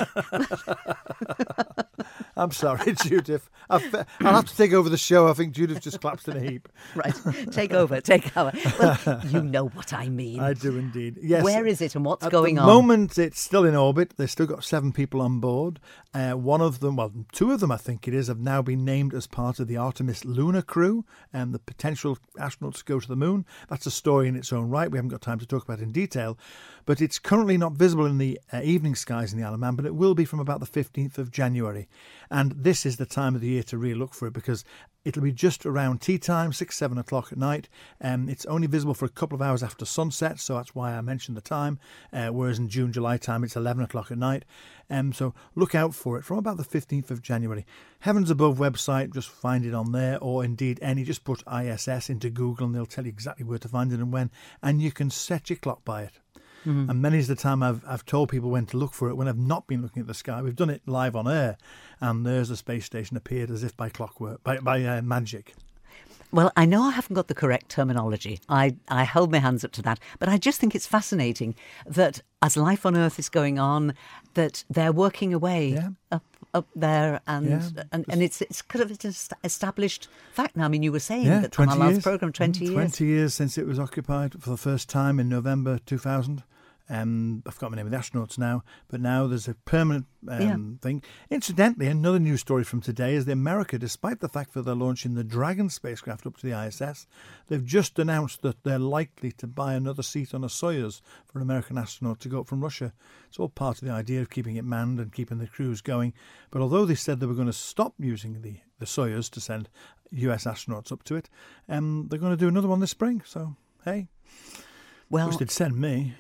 I'm 2.37 2.51
sorry, 2.51 2.93
Judith. 3.05 3.49
I've, 3.71 3.95
I'll 4.21 4.35
have 4.35 4.47
to 4.47 4.57
take 4.57 4.73
over 4.73 4.89
the 4.89 4.99
show. 4.99 5.29
I 5.29 5.33
think 5.33 5.55
Judith 5.55 5.81
just 5.81 6.01
collapsed 6.01 6.29
in 6.29 6.37
a 6.37 6.41
heap. 6.41 6.69
right, 6.95 7.15
take 7.51 7.73
over, 7.73 8.01
take 8.01 8.37
over. 8.37 8.53
Well, 8.79 9.21
you 9.27 9.43
know 9.43 9.69
what 9.69 9.93
I 9.93 10.09
mean. 10.09 10.41
I 10.41 10.53
do 10.53 10.77
indeed. 10.77 11.19
Yes. 11.23 11.43
Where 11.43 11.67
is 11.67 11.81
it 11.81 11.95
and 11.95 12.05
what's 12.05 12.25
At 12.27 12.33
going 12.33 12.59
on? 12.59 12.65
At 12.65 12.67
the 12.67 12.75
moment, 12.75 13.19
it's 13.19 13.41
still 13.41 13.65
in 13.65 13.75
orbit. 13.75 14.15
They've 14.17 14.31
still 14.31 14.47
got 14.47 14.65
seven 14.65 14.93
people 14.93 15.23
on 15.23 15.41
board. 15.41 15.81
Uh, 16.13 16.33
one 16.33 16.61
of 16.61 16.81
them, 16.81 16.97
well, 16.97 17.13
two 17.33 17.53
of 17.53 17.61
them, 17.61 17.73
I 17.73 17.77
think 17.77 18.07
it 18.07 18.15
is, 18.15 18.29
have 18.29 18.39
now 18.39 18.63
been 18.63 18.85
named 18.85 19.15
as 19.15 19.27
part 19.27 19.59
of 19.59 19.67
the 19.67 19.77
Artemis 19.77 20.25
lunar 20.25 20.63
crew 20.63 21.05
and 21.33 21.53
the 21.53 21.59
potential 21.59 22.19
astronauts 22.39 22.79
to 22.79 22.85
go 22.85 23.01
to 23.01 23.09
the 23.09 23.17
moon. 23.17 23.47
That's 23.69 23.87
a 23.87 23.91
story 23.91 24.29
in 24.29 24.37
its 24.37 24.53
own 24.53 24.69
right. 24.69 24.91
We 24.91 24.99
haven't 24.99 25.11
got 25.11 25.23
time 25.23 25.39
to 25.39 25.47
talk 25.47 25.65
about 25.65 25.81
it 25.81 25.85
in 25.85 25.93
detail. 25.93 26.39
But 26.85 27.01
it's 27.01 27.19
currently 27.19 27.59
not 27.59 27.73
visible 27.73 28.07
in 28.07 28.19
the 28.19 28.39
uh, 28.53 28.61
evening 28.63 28.95
skies 28.95 29.33
in 29.33 29.39
the 29.39 29.45
Isle 29.45 29.55
of 29.55 29.61
Man, 29.61 29.75
but 29.75 29.87
it 29.87 29.95
will 29.97 30.15
be 30.15 30.25
from 30.25 30.39
about 30.39 30.61
the 30.61 30.67
15th 30.67 31.19
of 31.19 31.33
January. 31.33 31.89
And 32.31 32.53
this 32.53 32.87
is 32.87 32.97
the 32.97 33.07
time 33.07 33.35
of 33.35 33.41
the 33.41 33.49
year 33.49 33.63
to 33.65 33.79
really 33.79 33.95
look 33.95 34.15
for 34.15 34.27
it 34.27 34.33
because 34.33 34.65
it'll 35.05 35.23
be 35.23 35.33
just 35.33 35.65
around 35.65 36.01
tea 36.01 36.19
time, 36.19 36.53
six, 36.53 36.77
seven 36.77 36.99
o'clock 36.99 37.31
at 37.31 37.39
night. 37.39 37.69
Um, 38.01 38.29
it's 38.29 38.45
only 38.47 38.67
visible 38.67 38.95
for 38.95 39.05
a 39.05 39.11
couple 39.11 39.37
of 39.37 39.43
hours 39.43 39.63
after 39.63 39.85
sunset, 39.85 40.41
so 40.41 40.55
that's 40.55 40.75
why 40.75 40.93
I 40.93 41.01
mentioned 41.01 41.37
the 41.37 41.43
time. 41.43 41.79
Uh, 42.13 42.29
whereas 42.29 42.59
in 42.59 42.69
June, 42.69 42.93
July 42.93 43.17
time, 43.17 43.45
it's 43.45 43.57
11 43.57 43.85
o'clock 43.85 44.11
at 44.11 44.19
night. 44.19 44.45
Um, 44.91 45.13
so 45.13 45.33
look 45.55 45.75
out 45.75 45.95
for 45.95 46.19
it 46.19 46.25
from 46.25 46.39
about 46.39 46.57
the 46.57 46.65
15th 46.65 47.11
of 47.11 47.23
January. 47.23 47.65
Heavens 48.01 48.31
Above 48.31 48.59
website, 48.59 49.15
just 49.15 49.29
find 49.29 49.65
it 49.65 49.75
on 49.75 49.93
there, 49.93 50.19
or 50.21 50.45
indeed 50.45 50.79
any, 50.83 51.05
just 51.05 51.25
put 51.25 51.43
ISS 51.47 52.11
into 52.11 52.29
Google 52.29 52.67
and 52.67 52.75
they'll 52.75 52.87
tell 52.87 53.05
you 53.05 53.11
exactly 53.11 53.45
where 53.45 53.59
to 53.59 53.69
find 53.69 53.93
it 53.93 54.01
and 54.01 54.13
when, 54.13 54.31
and 54.63 54.83
you 54.83 54.91
can 54.91 55.11
set 55.11 55.51
your 55.51 55.57
clock 55.59 55.85
by 55.85 56.03
it. 56.03 56.19
And 56.67 57.01
many's 57.01 57.29
the 57.29 57.37
time 57.37 57.63
I've 57.63 57.83
I've 57.87 58.05
told 58.05 58.29
people 58.29 58.51
when 58.51 58.67
to 58.67 58.77
look 58.77 58.93
for 58.93 59.09
it 59.09 59.15
when 59.15 59.29
I've 59.29 59.39
not 59.39 59.67
been 59.69 59.83
looking 59.83 60.01
at 60.01 60.07
the 60.09 60.15
sky. 60.15 60.43
We've 60.43 60.57
done 60.57 60.71
it 60.71 60.83
live 60.87 61.15
on 61.17 61.29
air, 61.29 61.57
and 62.01 62.27
there's 62.27 62.49
the 62.49 62.57
space 62.57 62.85
station 62.85 63.17
appeared 63.17 63.51
as 63.51 63.63
if 63.63 63.77
by 63.77 63.89
clockwork, 63.89 64.43
by 64.43 64.59
by 64.59 64.83
uh, 64.85 65.01
magic. 65.03 65.55
Well, 66.33 66.51
I 66.57 66.67
know 66.67 66.83
I 66.83 66.91
haven't 66.91 67.15
got 67.15 67.29
the 67.29 67.35
correct 67.35 67.69
terminology. 67.71 68.41
I, 68.49 68.75
I 68.89 69.05
hold 69.05 69.31
my 69.31 69.39
hands 69.39 69.65
up 69.65 69.71
to 69.73 69.83
that. 69.83 70.01
But 70.19 70.29
I 70.29 70.39
just 70.39 70.59
think 70.61 70.75
it's 70.75 70.87
fascinating 70.87 71.55
that 71.87 72.21
as 72.43 72.57
life 72.57 72.85
on 72.85 72.97
Earth 72.97 73.21
is 73.21 73.29
going 73.29 73.61
on, 73.61 73.95
that 74.35 74.65
they're 74.69 74.93
working 74.93 75.33
away 75.33 75.69
Yeah. 75.69 75.91
up 76.11 76.25
up 76.53 76.67
there, 76.75 77.21
and 77.29 77.47
Yeah. 77.47 77.83
and, 77.93 78.05
and 78.09 78.23
it's 78.23 78.41
it's 78.43 78.61
kind 78.61 78.83
of 78.83 78.91
an 78.91 79.15
established 79.45 80.09
fact 80.33 80.57
now. 80.57 80.65
I 80.65 80.69
mean, 80.69 80.83
you 80.83 80.91
were 80.93 80.99
saying 81.01 81.27
Yeah, 81.27 81.41
that 81.43 81.61
on 81.61 81.69
our 81.69 81.77
last 81.77 81.93
years. 81.93 82.03
program, 82.03 82.33
twenty 82.33 82.65
Mm, 82.65 82.69
years. 82.71 82.75
Twenty 82.75 83.05
years 83.07 83.35
since 83.35 83.57
it 83.57 83.67
was 83.67 83.79
occupied 83.79 84.35
for 84.43 84.51
the 84.51 84.57
first 84.57 84.89
time 84.89 85.21
in 85.21 85.29
November 85.29 85.79
2000. 85.87 86.43
Um, 86.89 87.43
I've 87.47 87.59
got 87.59 87.71
my 87.73 87.77
name 87.77 87.87
of 87.87 87.93
the 87.93 87.99
astronauts 87.99 88.39
now, 88.39 88.63
but 88.89 89.01
now 89.01 89.27
there's 89.27 89.49
a 89.49 89.55
permanent 89.55 90.07
um, 90.29 90.41
Yeah. 90.41 90.57
thing. 90.81 91.03
Incidentally, 91.31 91.89
another 91.89 92.19
news 92.21 92.41
story 92.41 92.63
from 92.63 92.81
today 92.81 93.15
is 93.15 93.25
that 93.25 93.33
America, 93.33 93.79
despite 93.79 94.21
the 94.21 94.29
fact 94.29 94.55
that 94.55 94.63
they're 94.63 94.75
launching 94.75 95.15
the 95.15 95.25
Dragon 95.25 95.69
spacecraft 95.69 96.27
up 96.27 96.37
to 96.39 96.47
the 96.47 96.53
ISS, 96.53 97.07
they've 97.49 97.65
just 97.65 97.99
announced 97.99 98.43
that 98.43 98.63
they're 98.63 98.79
likely 98.79 99.33
to 99.33 99.47
buy 99.49 99.75
another 99.75 100.03
seat 100.03 100.33
on 100.33 100.45
a 100.45 100.49
Soyuz 100.49 101.01
for 101.27 101.39
an 101.39 101.43
American 101.43 101.77
astronaut 101.77 102.21
to 102.21 102.29
go 102.29 102.41
up 102.41 102.47
from 102.47 102.63
Russia. 102.63 102.93
It's 103.29 103.39
all 103.39 103.49
part 103.49 103.83
of 103.83 103.87
the 103.89 103.93
idea 103.93 104.21
of 104.21 104.31
keeping 104.31 104.55
it 104.57 104.65
manned 104.65 105.01
and 105.01 105.13
keeping 105.13 105.39
the 105.39 105.49
crews 105.49 105.81
going. 105.81 106.15
But 106.51 106.63
although 106.63 106.85
they 106.85 106.95
said 106.95 107.19
they 107.19 107.27
were 107.27 107.35
going 107.35 107.47
to 107.47 107.53
stop 107.53 107.95
using 107.99 108.43
the, 108.43 108.61
the 108.79 108.87
Soyuz 108.87 109.29
to 109.31 109.41
send 109.41 109.69
US 110.13 110.45
astronauts 110.45 110.93
up 110.93 111.03
to 111.05 111.17
it, 111.17 111.29
um, 111.69 112.07
they're 112.09 112.21
going 112.21 112.33
to 112.33 112.37
do 112.37 112.49
another 112.49 112.69
one 112.69 112.79
this 112.79 112.93
spring. 112.93 113.23
So, 113.27 113.57
hey, 113.85 114.07
well, 115.11 115.29
wish 115.29 115.37
they'd 115.37 115.51
send 115.51 115.77
me. 115.77 116.15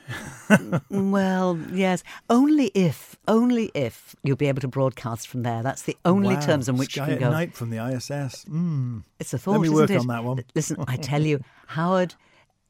well, 0.90 1.58
yes. 1.72 2.02
Only 2.30 2.66
if, 2.74 3.16
only 3.26 3.70
if 3.74 4.14
you'll 4.22 4.36
be 4.36 4.46
able 4.48 4.60
to 4.60 4.68
broadcast 4.68 5.28
from 5.28 5.42
there. 5.42 5.62
That's 5.62 5.82
the 5.82 5.96
only 6.04 6.34
Wow, 6.36 6.40
terms 6.40 6.68
on 6.68 6.76
which 6.76 6.92
Sky 6.92 7.06
you 7.10 7.16
can 7.16 7.24
go. 7.24 7.30
night 7.30 7.54
from 7.54 7.70
the 7.70 7.78
ISS. 7.84 8.44
Mm. 8.44 9.02
It's 9.18 9.32
a 9.34 9.38
thought. 9.38 9.52
Let 9.52 9.60
me 9.62 9.68
work 9.70 9.90
it? 9.90 9.98
on 9.98 10.06
that 10.06 10.24
one. 10.24 10.44
Listen, 10.54 10.76
I 10.86 10.96
tell 10.96 11.22
you, 11.30 11.40
Howard. 11.68 12.14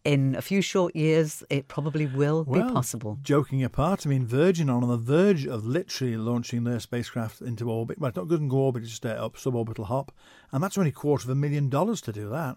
In 0.05 0.37
a 0.37 0.41
few 0.41 0.63
short 0.63 0.95
years, 0.95 1.43
it 1.51 1.67
probably 1.67 2.07
will 2.07 2.45
Well, 2.45 2.69
be 2.69 2.73
possible. 2.73 3.19
Joking 3.23 3.65
apart, 3.65 4.07
I 4.07 4.09
mean, 4.09 4.25
Virgin 4.25 4.71
are 4.71 4.81
on 4.81 4.87
the 4.89 4.97
verge 4.97 5.49
of 5.49 5.67
literally 5.67 6.17
launching 6.17 6.63
their 6.63 6.79
spacecraft 6.79 7.41
into 7.41 7.69
orbit. 7.69 7.99
Well, 7.99 8.11
it's 8.11 8.17
not 8.17 8.29
going 8.29 8.43
to 8.43 8.49
go 8.49 8.59
orbit, 8.59 8.85
it's 8.85 8.93
just 8.93 9.05
a 9.05 9.17
suborbital 9.35 9.87
hop, 9.87 10.13
and 10.53 10.63
that's 10.63 10.79
only 10.79 10.91
a 10.91 10.93
quarter 10.93 11.25
of 11.25 11.31
a 11.31 11.35
million 11.35 11.69
dollars 11.69 12.01
to 12.03 12.13
do 12.13 12.29
that. 12.31 12.57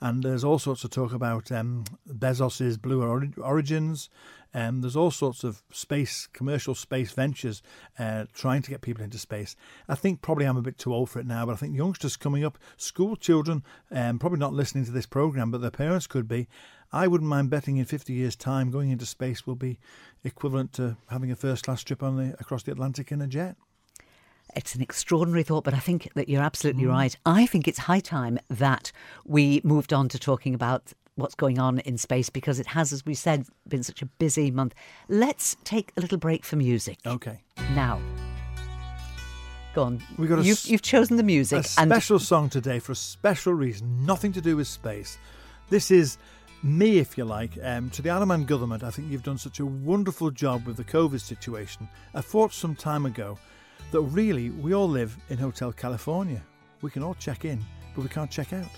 And 0.00 0.22
there's 0.22 0.44
all 0.44 0.58
sorts 0.58 0.82
of 0.84 0.90
talk 0.90 1.12
about 1.12 1.52
um, 1.52 1.84
Bezos's 2.08 2.78
Blue 2.78 3.02
Origins. 3.38 4.08
Um, 4.52 4.80
there's 4.80 4.96
all 4.96 5.10
sorts 5.10 5.44
of 5.44 5.62
space, 5.70 6.26
commercial 6.32 6.74
space 6.74 7.12
ventures 7.12 7.62
uh, 7.98 8.24
trying 8.32 8.62
to 8.62 8.70
get 8.70 8.80
people 8.80 9.04
into 9.04 9.18
space. 9.18 9.54
I 9.88 9.94
think 9.94 10.22
probably 10.22 10.46
I'm 10.46 10.56
a 10.56 10.62
bit 10.62 10.78
too 10.78 10.92
old 10.92 11.10
for 11.10 11.20
it 11.20 11.26
now, 11.26 11.46
but 11.46 11.52
I 11.52 11.56
think 11.56 11.76
youngsters 11.76 12.16
coming 12.16 12.44
up, 12.44 12.58
school 12.76 13.14
children, 13.14 13.62
um, 13.92 14.18
probably 14.18 14.38
not 14.38 14.54
listening 14.54 14.86
to 14.86 14.90
this 14.90 15.06
program, 15.06 15.50
but 15.50 15.60
their 15.60 15.70
parents 15.70 16.06
could 16.06 16.26
be. 16.26 16.48
I 16.92 17.06
wouldn't 17.06 17.30
mind 17.30 17.50
betting 17.50 17.76
in 17.76 17.84
50 17.84 18.12
years' 18.12 18.34
time 18.34 18.70
going 18.70 18.90
into 18.90 19.06
space 19.06 19.46
will 19.46 19.54
be 19.54 19.78
equivalent 20.24 20.72
to 20.74 20.96
having 21.08 21.30
a 21.30 21.36
first 21.36 21.64
class 21.64 21.84
trip 21.84 22.02
on 22.02 22.16
the 22.16 22.34
across 22.40 22.64
the 22.64 22.72
Atlantic 22.72 23.12
in 23.12 23.20
a 23.20 23.28
jet. 23.28 23.56
It's 24.56 24.74
an 24.74 24.82
extraordinary 24.82 25.42
thought, 25.42 25.64
but 25.64 25.74
I 25.74 25.78
think 25.78 26.10
that 26.14 26.28
you're 26.28 26.42
absolutely 26.42 26.84
Mm. 26.84 26.90
right. 26.90 27.16
I 27.26 27.46
think 27.46 27.68
it's 27.68 27.78
high 27.80 28.00
time 28.00 28.38
that 28.48 28.92
we 29.24 29.60
moved 29.64 29.92
on 29.92 30.08
to 30.10 30.18
talking 30.18 30.54
about 30.54 30.92
what's 31.16 31.34
going 31.34 31.58
on 31.58 31.80
in 31.80 31.98
space 31.98 32.30
because 32.30 32.58
it 32.58 32.66
has, 32.68 32.92
as 32.92 33.04
we 33.04 33.14
said, 33.14 33.46
been 33.68 33.82
such 33.82 34.00
a 34.02 34.06
busy 34.06 34.50
month. 34.50 34.74
Let's 35.08 35.56
take 35.64 35.92
a 35.96 36.00
little 36.00 36.18
break 36.18 36.44
for 36.44 36.56
music 36.56 36.98
Okay. 37.06 37.40
now. 37.74 38.00
Go 39.74 39.84
on. 39.84 40.02
We 40.18 40.26
got 40.26 40.44
you've, 40.44 40.56
s- 40.56 40.68
you've 40.68 40.82
chosen 40.82 41.16
the 41.16 41.22
music, 41.22 41.60
A 41.60 41.68
special 41.68 42.18
song 42.18 42.48
today 42.48 42.78
for 42.80 42.92
a 42.92 42.96
special 42.96 43.52
reason, 43.54 44.04
nothing 44.04 44.32
to 44.32 44.40
do 44.40 44.56
with 44.56 44.66
space. 44.66 45.16
This 45.68 45.90
is 45.92 46.18
me, 46.62 46.98
if 46.98 47.16
you 47.16 47.24
like, 47.24 47.52
um, 47.62 47.88
to 47.90 48.02
the 48.02 48.10
Isle 48.10 48.26
government. 48.44 48.82
I 48.82 48.90
think 48.90 49.10
you've 49.10 49.22
done 49.22 49.38
such 49.38 49.60
a 49.60 49.66
wonderful 49.66 50.30
job 50.32 50.66
with 50.66 50.76
the 50.76 50.84
COVID 50.84 51.20
situation. 51.20 51.88
I 52.14 52.20
thought 52.20 52.52
some 52.52 52.74
time 52.74 53.06
ago 53.06 53.38
that 53.90 54.00
really 54.00 54.50
we 54.50 54.74
all 54.74 54.88
live 54.88 55.16
in 55.30 55.38
Hotel 55.38 55.72
California. 55.72 56.42
We 56.82 56.90
can 56.90 57.02
all 57.02 57.14
check 57.14 57.44
in, 57.44 57.60
but 57.94 58.02
we 58.02 58.08
can't 58.08 58.30
check 58.30 58.52
out. 58.52 58.68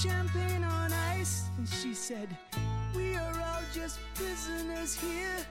Champagne 0.00 0.64
on 0.64 0.92
ice. 0.92 1.44
And 1.58 1.68
she 1.68 1.92
said, 1.92 2.28
We 2.96 3.16
are 3.16 3.34
all 3.38 3.62
just 3.74 3.98
prisoners 4.14 4.94
here 4.94 5.46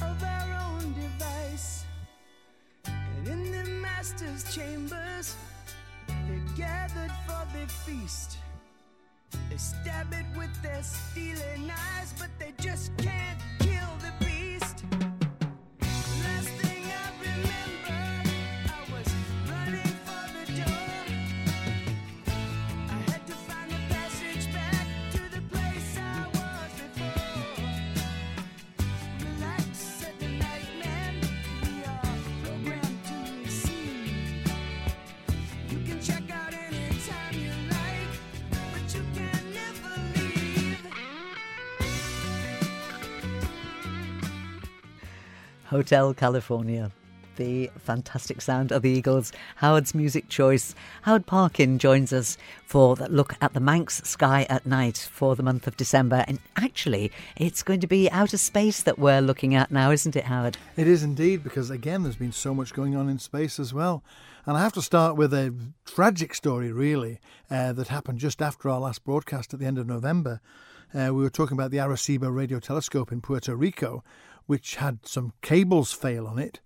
of 0.00 0.22
our 0.22 0.48
own 0.70 0.94
device. 0.94 1.84
And 2.84 3.26
in 3.26 3.50
the 3.50 3.70
master's 3.82 4.44
chambers, 4.54 5.34
they're 6.06 6.56
gathered 6.56 7.12
for 7.26 7.44
the 7.58 7.66
feast. 7.84 8.38
They 9.50 9.56
stab 9.56 10.12
it 10.12 10.26
with 10.36 10.54
their 10.62 10.82
steely 10.82 11.58
knives, 11.66 12.14
but 12.18 12.30
they 12.38 12.52
just 12.60 12.96
can't 12.98 13.40
Hotel 45.72 46.12
California. 46.12 46.92
The 47.36 47.70
fantastic 47.78 48.42
sound 48.42 48.72
of 48.72 48.82
the 48.82 48.90
Eagles, 48.90 49.32
Howard's 49.56 49.94
music 49.94 50.28
choice. 50.28 50.74
Howard 51.00 51.24
Parkin 51.24 51.78
joins 51.78 52.12
us 52.12 52.36
for 52.66 52.94
that 52.96 53.10
look 53.10 53.38
at 53.40 53.54
the 53.54 53.60
Manx 53.60 54.02
sky 54.04 54.44
at 54.50 54.66
night 54.66 54.98
for 55.10 55.34
the 55.34 55.42
month 55.42 55.66
of 55.66 55.78
December. 55.78 56.26
And 56.28 56.40
actually, 56.56 57.10
it's 57.38 57.62
going 57.62 57.80
to 57.80 57.86
be 57.86 58.10
outer 58.10 58.36
space 58.36 58.82
that 58.82 58.98
we're 58.98 59.22
looking 59.22 59.54
at 59.54 59.70
now, 59.70 59.90
isn't 59.90 60.14
it, 60.14 60.24
Howard? 60.24 60.58
It 60.76 60.86
is 60.86 61.02
indeed, 61.02 61.42
because 61.42 61.70
again, 61.70 62.02
there's 62.02 62.16
been 62.16 62.32
so 62.32 62.52
much 62.52 62.74
going 62.74 62.94
on 62.94 63.08
in 63.08 63.18
space 63.18 63.58
as 63.58 63.72
well. 63.72 64.04
And 64.44 64.58
I 64.58 64.60
have 64.60 64.74
to 64.74 64.82
start 64.82 65.16
with 65.16 65.32
a 65.32 65.54
tragic 65.86 66.34
story, 66.34 66.70
really, 66.70 67.18
uh, 67.50 67.72
that 67.72 67.88
happened 67.88 68.18
just 68.18 68.42
after 68.42 68.68
our 68.68 68.80
last 68.80 69.04
broadcast 69.04 69.54
at 69.54 69.60
the 69.60 69.64
end 69.66 69.78
of 69.78 69.86
November. 69.86 70.42
Uh, 70.94 71.14
we 71.14 71.22
were 71.22 71.30
talking 71.30 71.56
about 71.56 71.70
the 71.70 71.78
Arecibo 71.78 72.30
radio 72.34 72.60
telescope 72.60 73.10
in 73.10 73.22
Puerto 73.22 73.56
Rico, 73.56 74.04
which 74.46 74.76
had 74.76 75.06
some 75.06 75.32
cables 75.42 75.92
fail 75.92 76.26
on 76.26 76.38
it. 76.38 76.60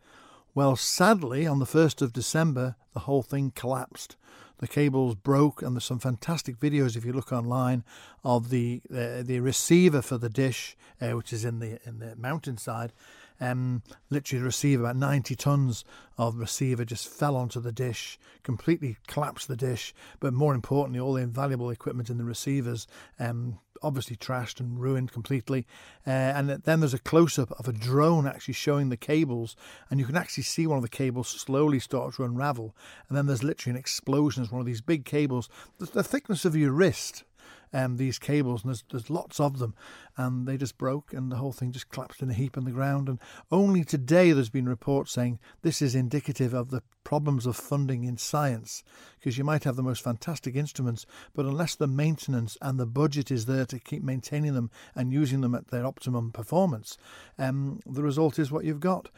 Well, 0.55 0.77
sadly, 0.77 1.47
on 1.47 1.59
the 1.59 1.67
1st 1.67 2.01
of 2.03 2.13
December, 2.13 2.77
the 2.95 3.01
whole 3.01 3.23
thing 3.23 3.53
collapsed. 3.55 4.17
The 4.59 4.69
cables 4.69 5.15
broke, 5.17 5.61
and 5.61 5.77
there's 5.77 5.85
some 5.85 5.99
fantastic 5.99 6.59
videos 6.59 6.97
if 6.97 7.05
you 7.05 7.13
look 7.13 7.31
online 7.31 7.85
of 8.25 8.49
the 8.49 8.81
uh, 8.91 9.23
the 9.23 9.41
receiver 9.41 10.01
for 10.01 10.17
the 10.17 10.31
dish, 10.31 10.79
uh, 11.01 11.11
which 11.11 11.31
is 11.31 11.45
in 11.45 11.59
the 11.59 11.79
in 11.87 11.99
the 11.99 12.17
mountainside. 12.17 12.95
Um, 13.41 13.83
literally, 14.11 14.41
the 14.41 14.47
receiver, 14.47 14.85
about 14.85 14.97
90 14.97 15.37
tons 15.37 15.85
of 16.19 16.37
receiver, 16.37 16.85
just 16.85 17.09
fell 17.09 17.37
onto 17.37 17.61
the 17.61 17.73
dish, 17.73 18.19
completely 18.43 18.97
collapsed 19.07 19.49
the 19.49 19.57
dish. 19.57 19.95
But 20.21 20.33
more 20.33 20.55
importantly, 20.55 21.01
all 21.01 21.15
the 21.15 21.23
invaluable 21.23 21.71
equipment 21.71 22.11
in 22.11 22.19
the 22.19 22.25
receivers 22.25 22.87
um, 23.19 23.59
obviously 23.83 24.17
trashed 24.17 24.61
and 24.61 24.81
ruined 24.81 25.13
completely. 25.13 25.67
Uh, 26.07 26.11
and 26.11 26.49
then 26.49 26.81
there's 26.81 26.95
a 26.95 26.99
close 26.99 27.39
up 27.39 27.51
of 27.59 27.69
a 27.69 27.73
drone 27.73 28.27
actually 28.27 28.55
showing 28.55 28.89
the 28.89 28.97
cables, 28.97 29.57
and 29.91 30.01
you 30.01 30.07
can 30.07 30.17
actually 30.17 30.45
see 30.45 30.67
one 30.67 30.79
of 30.79 30.83
the 30.83 30.89
cables 30.89 31.29
slowly 31.29 31.79
start 31.79 32.15
to 32.15 32.25
unravel. 32.25 32.75
And 33.09 33.17
then 33.17 33.27
there's 33.27 33.45
literally 33.45 33.73
an 33.73 33.81
explosion 33.81 34.43
as 34.43 34.51
one 34.51 34.61
of 34.61 34.67
these 34.67 34.81
big 34.81 35.05
cables, 35.05 35.49
the, 35.79 35.87
the 35.87 36.05
thickness 36.05 36.45
of 36.45 36.57
your 36.57 36.73
wrist. 36.73 37.25
Um, 37.73 37.97
these 37.97 38.19
cables, 38.19 38.63
and 38.63 38.71
there's, 38.71 38.85
there's 38.91 39.11
lots 39.11 39.41
of 39.41 39.59
them, 39.59 39.75
and 40.17 40.47
they 40.47 40.57
just 40.57 40.79
broke, 40.79 41.13
and 41.13 41.31
the 41.31 41.37
whole 41.37 41.53
thing 41.53 41.73
just 41.73 41.91
collapsed 41.91 42.23
in 42.23 42.31
a 42.31 42.35
heap 42.35 42.57
on 42.57 42.65
the 42.65 42.71
ground. 42.71 43.09
And 43.09 43.19
only 43.51 43.85
today 43.85 44.33
there's 44.33 44.49
been 44.49 44.69
reports 44.69 45.13
saying 45.13 45.41
this 45.63 45.83
is 45.83 45.95
indicative 45.95 46.55
of 46.55 46.71
the 46.71 46.83
problems 47.05 47.45
of 47.45 47.57
funding 47.57 48.05
in 48.05 48.17
science, 48.17 48.83
because 49.19 49.37
you 49.37 49.45
might 49.45 49.65
have 49.65 49.77
the 49.77 49.83
most 49.83 50.03
fantastic 50.03 50.55
instruments, 50.55 51.07
but 51.35 51.45
unless 51.45 51.75
the 51.75 51.89
maintenance 51.89 52.57
and 52.63 52.79
the 52.79 52.87
budget 52.87 53.31
is 53.31 53.47
there 53.47 53.67
to 53.67 53.81
keep 53.81 54.03
maintaining 54.03 54.55
them 54.55 54.71
and 54.95 55.13
using 55.13 55.41
them 55.41 55.55
at 55.55 55.69
their 55.69 55.85
optimum 55.85 56.31
performance, 56.31 56.97
um, 57.37 57.81
the 57.85 58.03
result 58.03 58.39
is 58.39 58.51
what 58.51 58.65
you've 58.65 58.81
got. 58.81 59.11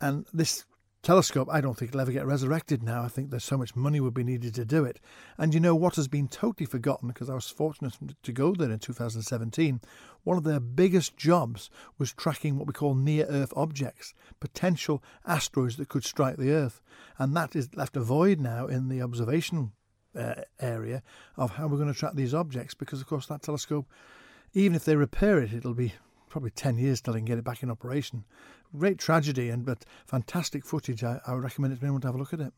And 0.00 0.26
this 0.34 0.64
telescope, 1.02 1.48
I 1.50 1.60
don't 1.60 1.76
think 1.76 1.90
it'll 1.90 2.00
ever 2.00 2.12
get 2.12 2.26
resurrected 2.26 2.82
now. 2.82 3.02
I 3.02 3.08
think 3.08 3.30
there's 3.30 3.44
so 3.44 3.58
much 3.58 3.74
money 3.74 4.00
would 4.00 4.14
be 4.14 4.22
needed 4.22 4.54
to 4.54 4.64
do 4.64 4.84
it. 4.84 5.00
And 5.36 5.52
you 5.52 5.60
know 5.60 5.74
what 5.74 5.96
has 5.96 6.06
been 6.06 6.28
totally 6.28 6.66
forgotten 6.66 7.08
because 7.08 7.28
I 7.28 7.34
was 7.34 7.48
fortunate 7.48 7.96
to 8.22 8.32
go 8.32 8.54
there 8.54 8.70
in 8.70 8.78
2017. 8.78 9.80
One 10.22 10.36
of 10.36 10.44
their 10.44 10.60
biggest 10.60 11.16
jobs 11.16 11.70
was 11.98 12.12
tracking 12.12 12.56
what 12.56 12.68
we 12.68 12.72
call 12.72 12.94
near 12.94 13.26
Earth 13.26 13.52
objects, 13.56 14.14
potential 14.38 15.02
asteroids 15.26 15.76
that 15.76 15.88
could 15.88 16.04
strike 16.04 16.36
the 16.36 16.52
Earth. 16.52 16.80
And 17.18 17.36
that 17.36 17.56
is 17.56 17.74
left 17.74 17.96
a 17.96 18.00
void 18.00 18.38
now 18.38 18.66
in 18.66 18.88
the 18.88 19.02
observation 19.02 19.72
uh, 20.16 20.34
area 20.60 21.02
of 21.36 21.52
how 21.52 21.66
we're 21.66 21.78
going 21.78 21.92
to 21.92 21.98
track 21.98 22.14
these 22.14 22.34
objects 22.34 22.74
because, 22.74 23.00
of 23.00 23.08
course, 23.08 23.26
that 23.26 23.42
telescope, 23.42 23.86
even 24.54 24.76
if 24.76 24.84
they 24.84 24.94
repair 24.94 25.38
it, 25.38 25.52
it'll 25.52 25.74
be 25.74 25.94
probably 26.28 26.50
10 26.50 26.78
years 26.78 27.00
till 27.00 27.12
they 27.12 27.18
can 27.18 27.26
get 27.26 27.38
it 27.38 27.44
back 27.44 27.62
in 27.62 27.70
operation. 27.70 28.24
Great 28.76 28.98
tragedy, 28.98 29.50
and 29.50 29.64
but 29.64 29.84
fantastic 30.06 30.64
footage. 30.64 31.04
I, 31.04 31.20
I 31.26 31.34
would 31.34 31.42
recommend 31.42 31.74
it 31.74 31.80
to 31.80 31.84
anyone 31.84 32.00
to 32.02 32.08
have 32.08 32.14
a 32.14 32.18
look 32.18 32.32
at 32.32 32.40
it. 32.40 32.52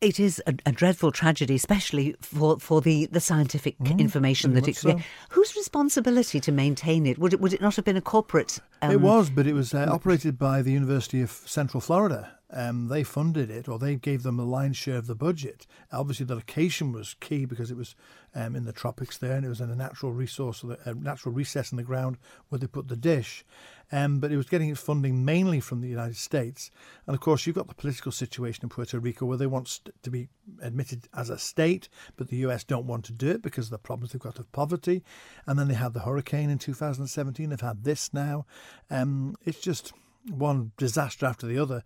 It 0.00 0.20
is 0.20 0.40
a, 0.46 0.54
a 0.64 0.70
dreadful 0.70 1.10
tragedy, 1.10 1.56
especially 1.56 2.14
for, 2.20 2.60
for 2.60 2.80
the, 2.80 3.06
the 3.06 3.18
scientific 3.18 3.76
information 3.98 4.54
that 4.54 4.68
it 4.68 4.76
so. 4.76 5.00
Whose 5.30 5.56
responsibility 5.56 6.38
to 6.38 6.52
maintain 6.52 7.04
it? 7.04 7.18
Would 7.18 7.32
it 7.32 7.40
would 7.40 7.52
it 7.52 7.60
not 7.60 7.74
have 7.76 7.84
been 7.84 7.96
a 7.96 8.00
corporate? 8.00 8.60
Um, 8.80 8.92
it 8.92 9.00
was, 9.00 9.28
but 9.28 9.46
it 9.46 9.54
was 9.54 9.74
uh, 9.74 9.88
operated 9.90 10.38
by 10.38 10.62
the 10.62 10.70
University 10.70 11.20
of 11.20 11.30
Central 11.30 11.80
Florida. 11.80 12.37
Um, 12.50 12.88
they 12.88 13.04
funded 13.04 13.50
it, 13.50 13.68
or 13.68 13.78
they 13.78 13.96
gave 13.96 14.22
them 14.22 14.38
the 14.38 14.44
lion's 14.44 14.76
share 14.76 14.96
of 14.96 15.06
the 15.06 15.14
budget. 15.14 15.66
Obviously, 15.92 16.24
the 16.24 16.36
location 16.36 16.92
was 16.92 17.14
key 17.20 17.44
because 17.44 17.70
it 17.70 17.76
was 17.76 17.94
um, 18.34 18.56
in 18.56 18.64
the 18.64 18.72
tropics 18.72 19.18
there, 19.18 19.32
and 19.32 19.44
it 19.44 19.50
was 19.50 19.60
in 19.60 19.70
a 19.70 19.76
natural 19.76 20.12
resource, 20.12 20.64
a 20.84 20.94
natural 20.94 21.34
recess 21.34 21.72
in 21.72 21.76
the 21.76 21.82
ground 21.82 22.16
where 22.48 22.58
they 22.58 22.66
put 22.66 22.88
the 22.88 22.96
dish. 22.96 23.44
Um, 23.90 24.18
but 24.18 24.32
it 24.32 24.36
was 24.36 24.48
getting 24.48 24.68
its 24.68 24.80
funding 24.80 25.24
mainly 25.24 25.60
from 25.60 25.80
the 25.80 25.88
United 25.88 26.16
States, 26.16 26.70
and 27.06 27.14
of 27.14 27.20
course, 27.20 27.46
you've 27.46 27.56
got 27.56 27.68
the 27.68 27.74
political 27.74 28.12
situation 28.12 28.64
in 28.64 28.68
Puerto 28.68 28.98
Rico 28.98 29.26
where 29.26 29.38
they 29.38 29.46
want 29.46 29.68
st- 29.68 29.94
to 30.02 30.10
be 30.10 30.28
admitted 30.62 31.08
as 31.14 31.30
a 31.30 31.38
state, 31.38 31.88
but 32.16 32.28
the 32.28 32.36
US 32.38 32.64
don't 32.64 32.86
want 32.86 33.04
to 33.06 33.12
do 33.12 33.28
it 33.28 33.42
because 33.42 33.66
of 33.66 33.70
the 33.70 33.78
problems 33.78 34.12
they've 34.12 34.20
got 34.20 34.38
of 34.38 34.50
poverty. 34.52 35.02
And 35.46 35.58
then 35.58 35.68
they 35.68 35.74
had 35.74 35.94
the 35.94 36.00
hurricane 36.00 36.50
in 36.50 36.58
2017. 36.58 37.48
They've 37.48 37.60
had 37.60 37.84
this 37.84 38.12
now. 38.12 38.46
Um, 38.90 39.36
it's 39.44 39.60
just 39.60 39.92
one 40.30 40.72
disaster 40.76 41.26
after 41.26 41.46
the 41.46 41.58
other. 41.58 41.82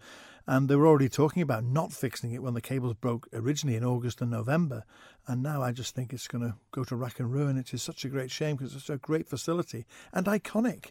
And 0.46 0.68
they 0.68 0.74
were 0.74 0.88
already 0.88 1.08
talking 1.08 1.40
about 1.40 1.62
not 1.62 1.92
fixing 1.92 2.32
it 2.32 2.42
when 2.42 2.54
the 2.54 2.60
cables 2.60 2.94
broke 2.94 3.28
originally 3.32 3.76
in 3.76 3.84
August 3.84 4.20
and 4.20 4.30
November. 4.30 4.84
And 5.28 5.42
now 5.42 5.62
I 5.62 5.70
just 5.70 5.94
think 5.94 6.12
it's 6.12 6.26
going 6.26 6.42
to 6.42 6.56
go 6.72 6.82
to 6.84 6.96
rack 6.96 7.20
and 7.20 7.32
ruin. 7.32 7.56
It 7.56 7.72
is 7.72 7.82
such 7.82 8.04
a 8.04 8.08
great 8.08 8.30
shame 8.30 8.56
because 8.56 8.74
it's 8.74 8.90
a 8.90 8.96
great 8.96 9.28
facility 9.28 9.86
and 10.12 10.26
iconic. 10.26 10.90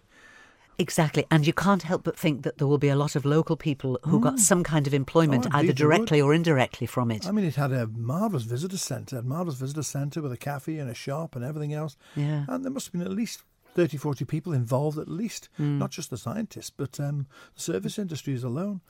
Exactly, 0.82 1.26
and 1.30 1.46
you 1.46 1.54
can't 1.54 1.84
help 1.84 2.04
but 2.04 2.18
think 2.18 2.42
that 2.42 2.58
there 2.58 2.66
will 2.66 2.80
be 2.80 2.90
a 2.90 2.96
lot 2.96 3.16
of 3.16 3.24
local 3.24 3.56
people 3.56 4.00
who 4.04 4.20
got 4.20 4.36
mm. 4.36 4.40
some 4.40 4.64
kind 4.64 4.88
of 4.88 4.94
employment, 4.94 5.46
Oh, 5.46 5.50
either 5.54 5.60
indeed 5.60 5.78
there 5.78 5.88
would. 5.88 5.96
directly 5.96 6.22
or 6.22 6.34
indirectly 6.34 6.88
from 6.88 7.12
it. 7.12 7.28
I 7.28 7.32
mean, 7.32 7.46
it 7.46 7.56
had 7.56 7.72
a 7.72 7.86
marvellous 7.88 8.44
visitor 8.44 8.78
centre, 8.78 9.18
a 9.18 9.22
marvellous 9.22 9.60
visitor 9.60 9.84
centre 9.84 10.22
with 10.22 10.32
a 10.32 10.38
cafe 10.38 10.80
and 10.80 10.90
a 10.90 10.96
shop 10.96 11.36
and 11.36 11.46
everything 11.46 11.74
else. 11.74 11.98
Yeah. 12.16 12.46
And 12.48 12.64
there 12.64 12.72
must 12.72 12.88
have 12.88 12.94
been 12.94 13.04
at 13.04 13.12
least 13.12 13.44
30, 13.74 13.98
40 13.98 14.26
people 14.26 14.54
involved, 14.54 14.98
at 14.98 15.08
least. 15.08 15.50
Not 15.80 15.92
just 15.92 16.10
the 16.10 16.18
scientists, 16.18 16.70
but 16.70 17.00
um, 17.00 17.28
the 17.56 17.62
service 17.62 17.98
industries 17.98 18.44
alone. 18.44 18.82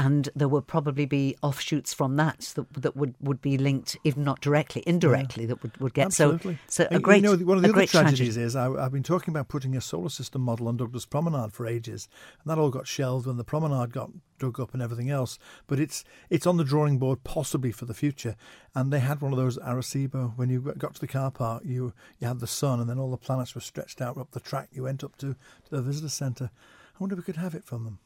And 0.00 0.30
there 0.34 0.48
will 0.48 0.62
probably 0.62 1.04
be 1.04 1.36
offshoots 1.42 1.92
from 1.92 2.16
that 2.16 2.52
that, 2.54 2.72
that 2.72 2.96
would, 2.96 3.14
would 3.20 3.42
be 3.42 3.58
linked, 3.58 3.98
if 4.02 4.16
not 4.16 4.40
directly, 4.40 4.82
indirectly, 4.86 5.44
that 5.44 5.62
would, 5.62 5.76
would 5.76 5.92
get 5.92 6.06
Absolutely. 6.06 6.58
so. 6.68 6.84
So 6.84 6.96
a 6.96 6.98
great, 6.98 7.22
You 7.22 7.36
know, 7.36 7.44
one 7.44 7.58
of 7.58 7.62
the 7.62 7.68
other 7.68 7.86
tragedies 7.86 8.34
tragedy. 8.34 8.40
is 8.40 8.56
I, 8.56 8.72
I've 8.72 8.92
been 8.92 9.02
talking 9.02 9.30
about 9.30 9.48
putting 9.48 9.76
a 9.76 9.80
solar 9.82 10.08
system 10.08 10.40
model 10.40 10.68
on 10.68 10.78
Douglas 10.78 11.04
Promenade 11.04 11.52
for 11.52 11.66
ages, 11.66 12.08
and 12.42 12.50
that 12.50 12.58
all 12.58 12.70
got 12.70 12.86
shelved 12.86 13.26
when 13.26 13.36
the 13.36 13.44
promenade 13.44 13.92
got 13.92 14.10
dug 14.38 14.58
up 14.58 14.72
and 14.72 14.82
everything 14.82 15.10
else. 15.10 15.38
But 15.66 15.78
it's 15.78 16.02
it's 16.30 16.46
on 16.46 16.56
the 16.56 16.64
drawing 16.64 16.96
board 16.98 17.22
possibly 17.22 17.70
for 17.70 17.84
the 17.84 17.92
future. 17.92 18.36
And 18.74 18.90
they 18.90 19.00
had 19.00 19.20
one 19.20 19.34
of 19.34 19.38
those 19.38 19.58
Arecibo 19.58 20.32
when 20.36 20.48
you 20.48 20.62
got 20.78 20.94
to 20.94 21.00
the 21.00 21.08
car 21.08 21.30
park, 21.30 21.62
you 21.66 21.92
you 22.18 22.26
had 22.26 22.40
the 22.40 22.46
sun, 22.46 22.80
and 22.80 22.88
then 22.88 22.98
all 22.98 23.10
the 23.10 23.18
planets 23.18 23.54
were 23.54 23.60
stretched 23.60 24.00
out 24.00 24.16
up 24.16 24.30
the 24.30 24.40
track 24.40 24.70
you 24.72 24.84
went 24.84 25.04
up 25.04 25.16
to, 25.16 25.34
to 25.64 25.70
the 25.70 25.82
visitor 25.82 26.08
centre. 26.08 26.50
I 26.94 26.96
wonder 26.98 27.14
if 27.14 27.18
we 27.18 27.24
could 27.24 27.36
have 27.36 27.54
it 27.54 27.64
from 27.64 27.84
them. 27.84 27.98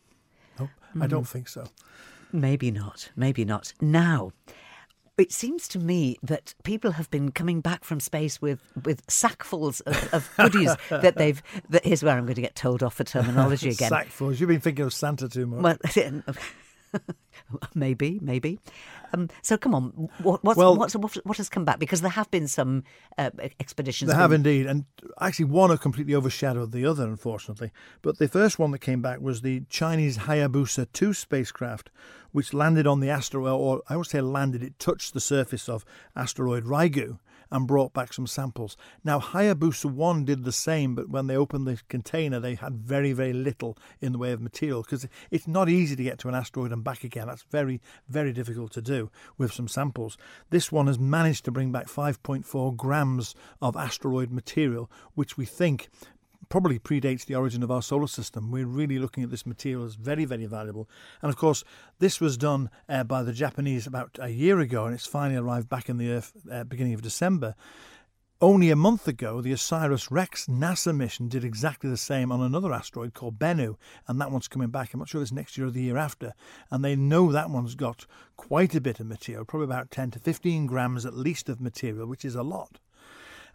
Nope, 0.59 0.71
I 1.01 1.07
Mm. 1.07 1.09
don't 1.09 1.29
think 1.29 1.49
so. 1.49 1.65
Maybe 2.33 2.71
not. 2.71 3.11
Maybe 3.17 3.45
not. 3.45 3.73
Now, 3.81 4.33
it 5.17 5.31
seems 5.31 5.69
to 5.69 5.79
me 5.79 6.17
that 6.23 6.55
people 6.65 6.93
have 6.93 7.09
been 7.11 7.31
coming 7.31 7.61
back 7.61 7.85
from 7.85 8.01
space 8.01 8.43
with, 8.43 8.61
with 8.85 9.07
sackfuls 9.07 9.81
of, 9.87 10.13
of 10.13 10.31
goodies 10.37 10.75
that 10.91 11.17
they've. 11.17 11.41
That, 11.71 11.85
here's 11.85 12.03
where 12.03 12.17
I'm 12.17 12.25
going 12.25 12.35
to 12.35 12.41
get 12.41 12.57
told 12.57 12.83
off 12.83 12.95
for 12.95 13.05
terminology 13.05 13.69
again. 13.71 13.91
Sackfuls. 13.93 14.41
You've 14.41 14.49
been 14.49 14.61
thinking 14.61 14.85
of 14.85 14.93
Santa 14.93 15.29
too 15.29 15.47
much. 15.47 15.63
Well, 15.63 15.79
maybe, 17.75 18.19
maybe. 18.23 18.59
Um, 19.13 19.29
so 19.43 19.57
come 19.57 19.75
on, 19.75 20.09
what, 20.23 20.43
what's, 20.43 20.57
Well- 20.57 20.77
what's, 20.77 20.97
what, 20.97 21.15
what 21.25 21.37
has 21.37 21.49
come 21.49 21.65
back? 21.65 21.79
Because 21.79 22.01
there 22.01 22.11
have 22.11 22.31
been 22.31 22.49
some 22.49 22.85
uh, 23.19 23.31
expeditions. 23.61 24.11
They 24.11 24.17
have 24.17 24.33
indeed, 24.33 24.67
and 24.67 24.85
actually 25.21 25.47
one 25.47 25.71
have 25.71 25.81
completely 25.81 26.15
overshadowed 26.15 26.73
the 26.73 26.87
other, 26.87 27.05
unfortunately. 27.05 27.71
But 28.03 28.19
the 28.19 28.29
first 28.29 28.59
one 28.59 28.71
that 28.73 28.81
came 28.81 29.03
back 29.03 29.21
was 29.21 29.43
the 29.43 29.63
Chinese 29.69 30.19
Hayabusa 30.19 30.89
2 30.93 31.13
spacecraft, 31.13 31.91
which 32.33 32.53
landed 32.53 32.87
on 32.87 33.01
the 33.01 33.11
asteroid, 33.11 33.53
or 33.53 33.83
I 33.89 33.97
would 33.97 34.07
say 34.07 34.21
landed, 34.21 34.63
it 34.63 34.79
touched 34.79 35.15
the 35.15 35.21
surface 35.21 35.69
of 35.69 35.85
asteroid 36.17 36.65
Ryugu 36.65 37.19
and 37.55 37.69
brought 37.69 37.93
back 37.93 38.13
some 38.13 38.27
samples. 38.27 38.77
Now, 39.05 39.21
Hayabusa 39.21 39.85
1 39.85 40.25
did 40.25 40.43
the 40.43 40.51
same, 40.51 40.97
but 40.97 41.09
when 41.09 41.29
they 41.29 41.37
opened 41.37 41.69
the 41.69 41.81
container, 41.89 42.41
they 42.41 42.57
had 42.57 42.75
very, 42.75 43.13
very 43.13 43.33
little 43.33 43.79
in 44.01 44.11
the 44.11 44.19
way 44.19 44.33
of 44.33 44.41
material 44.41 44.83
because 44.83 45.07
it's 45.31 45.47
not 45.47 45.69
easy 45.69 45.95
to 45.95 46.03
get 46.03 46.19
to 46.19 46.29
an 46.29 46.35
asteroid 46.35 46.73
and 46.73 46.83
back 46.83 47.05
again. 47.05 47.29
That's 47.29 47.45
very, 47.45 47.81
very 48.09 48.33
difficult 48.33 48.73
to 48.73 48.83
do 48.83 49.09
with 49.39 49.53
some 49.53 49.69
samples. 49.69 50.19
This 50.51 50.73
one 50.73 50.89
has 50.89 50.99
managed 50.99 51.45
to 51.45 51.53
bring 51.53 51.71
back 51.71 51.87
5.4 51.87 52.77
grams 52.77 53.37
of 53.63 53.77
asteroid 53.77 54.33
material, 54.33 54.91
which 55.15 55.37
we 55.37 55.45
think 55.45 55.89
probably 56.49 56.79
predates 56.79 57.25
the 57.25 57.35
origin 57.35 57.63
of 57.63 57.71
our 57.71 57.83
solar 57.83 58.07
system. 58.07 58.51
We're 58.51 58.67
really 58.67 58.99
looking 58.99 59.25
at 59.25 59.31
this 59.31 59.47
material 59.47 59.85
as 59.85 59.95
very, 59.95 60.25
very 60.25 60.47
valuable. 60.47 60.89
And 61.23 61.31
of 61.31 61.37
course, 61.37 61.65
this 61.99 62.21
was 62.21 62.37
done 62.37 62.71
uh, 62.89 63.05
by 63.05 63.23
the 63.23 63.33
Japanese 63.33 63.87
about 63.87 64.19
a 64.21 64.29
year 64.29 64.61
ago, 64.61 64.85
and 64.85 64.95
it's 64.95 65.07
finally 65.07 65.39
arrived 65.39 65.69
back 65.69 65.89
in 65.89 65.99
the 65.99 66.11
Earth 66.11 66.33
uh, 66.51 66.65
beginning 66.65 66.95
of 66.95 67.03
December. 67.03 67.55
Only 68.41 68.71
a 68.71 68.77
month 68.77 69.09
ago, 69.09 69.41
the 69.41 69.53
OSIRIS 69.53 70.11
REx 70.11 70.47
NASA 70.49 70.95
mission 70.95 71.29
did 71.29 71.45
exactly 71.45 71.89
the 71.89 71.97
same 71.97 72.31
on 72.31 72.43
another 72.43 72.73
asteroid 72.73 73.15
called 73.15 73.39
Bennu, 73.39 73.77
and 74.07 74.21
that 74.21 74.31
one's 74.31 74.49
coming 74.49 74.69
back. 74.69 74.93
I'm 74.93 74.99
not 74.99 75.09
sure 75.09 75.23
it's 75.23 75.33
next 75.33 75.57
year 75.57 75.69
or 75.69 75.71
the 75.71 75.81
year 75.81 75.97
after. 75.97 76.35
And 76.71 76.85
they 76.85 76.95
know 76.95 77.33
that 77.33 77.49
one's 77.49 77.75
got 77.75 78.07
quite 78.37 78.75
a 78.75 78.83
bit 78.83 79.01
of 79.01 79.07
material, 79.07 79.45
probably 79.45 79.65
about 79.65 79.91
10 79.91 80.11
to 80.11 80.19
15 80.19 80.67
grams 80.67 81.07
at 81.07 81.15
least 81.17 81.49
of 81.49 81.61
material, 81.61 82.07
which 82.07 82.25
is 82.25 82.35
a 82.35 82.43
lot. 82.43 82.81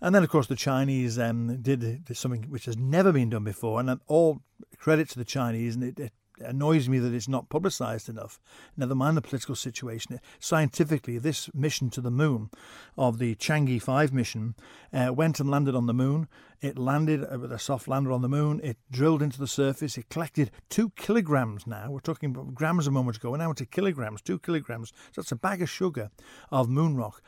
And 0.02 0.16
then, 0.16 0.24
of 0.24 0.30
course, 0.30 0.48
the 0.48 0.56
Chinese 0.56 1.20
um, 1.20 1.62
did, 1.62 2.08
something 2.14 2.44
which 2.44 2.66
has 2.66 2.78
never 2.78 3.12
been 3.12 3.30
done 3.30 3.44
before, 3.44 3.80
and 3.80 4.00
all 4.08 4.42
credit 4.78 5.10
to 5.10 5.20
the 5.20 5.26
Chinese. 5.26 5.76
And 5.76 5.84
it, 5.84 6.00
it 6.00 6.14
annoys 6.42 6.88
me 6.88 7.00
that 7.00 7.14
it's 7.14 7.28
not 7.28 7.50
publicised 7.50 8.10
enough. 8.10 8.40
Never 8.78 8.96
mind 8.96 9.18
the 9.18 9.22
political 9.22 9.56
situation. 9.56 10.20
Scientifically, 10.40 11.18
this 11.18 11.54
mission 11.54 11.90
to 11.92 12.02
the 12.02 12.12
moon 12.12 12.50
of 12.98 13.20
the 13.20 13.36
Chang'e 13.36 13.82
5 13.82 14.14
mission 14.14 14.56
uh, 14.94 15.14
went 15.14 15.40
and 15.40 15.50
landed 15.50 15.76
on 15.76 15.86
the 15.86 15.94
moon. 15.94 16.28
It 16.62 16.78
landed 16.78 17.24
uh, 17.24 17.40
with 17.40 17.52
a 17.52 17.60
soft 17.60 17.88
lander 17.88 18.12
on 18.12 18.22
the 18.22 18.30
moon. 18.30 18.60
It 18.64 18.78
drilled 18.92 19.22
into 19.22 19.40
the 19.40 19.48
surface. 19.48 19.98
It 19.98 20.10
collected 20.10 20.52
two 20.70 20.92
kilograms 20.92 21.66
now. 21.66 21.92
We're 21.92 22.00
talking 22.00 22.32
about 22.32 22.54
grams 22.54 22.88
a 22.88 22.92
moment 22.92 23.18
ago. 23.18 23.36
Now 23.36 23.50
into 23.50 23.66
kilograms, 23.66 24.22
two 24.22 24.40
kilograms. 24.40 24.90
So 25.12 25.22
that's 25.22 25.32
a 25.32 25.38
bag 25.38 25.62
of 25.62 25.70
sugar 25.70 26.10
of 26.52 26.70
moon 26.70 26.96
rock 26.96 27.22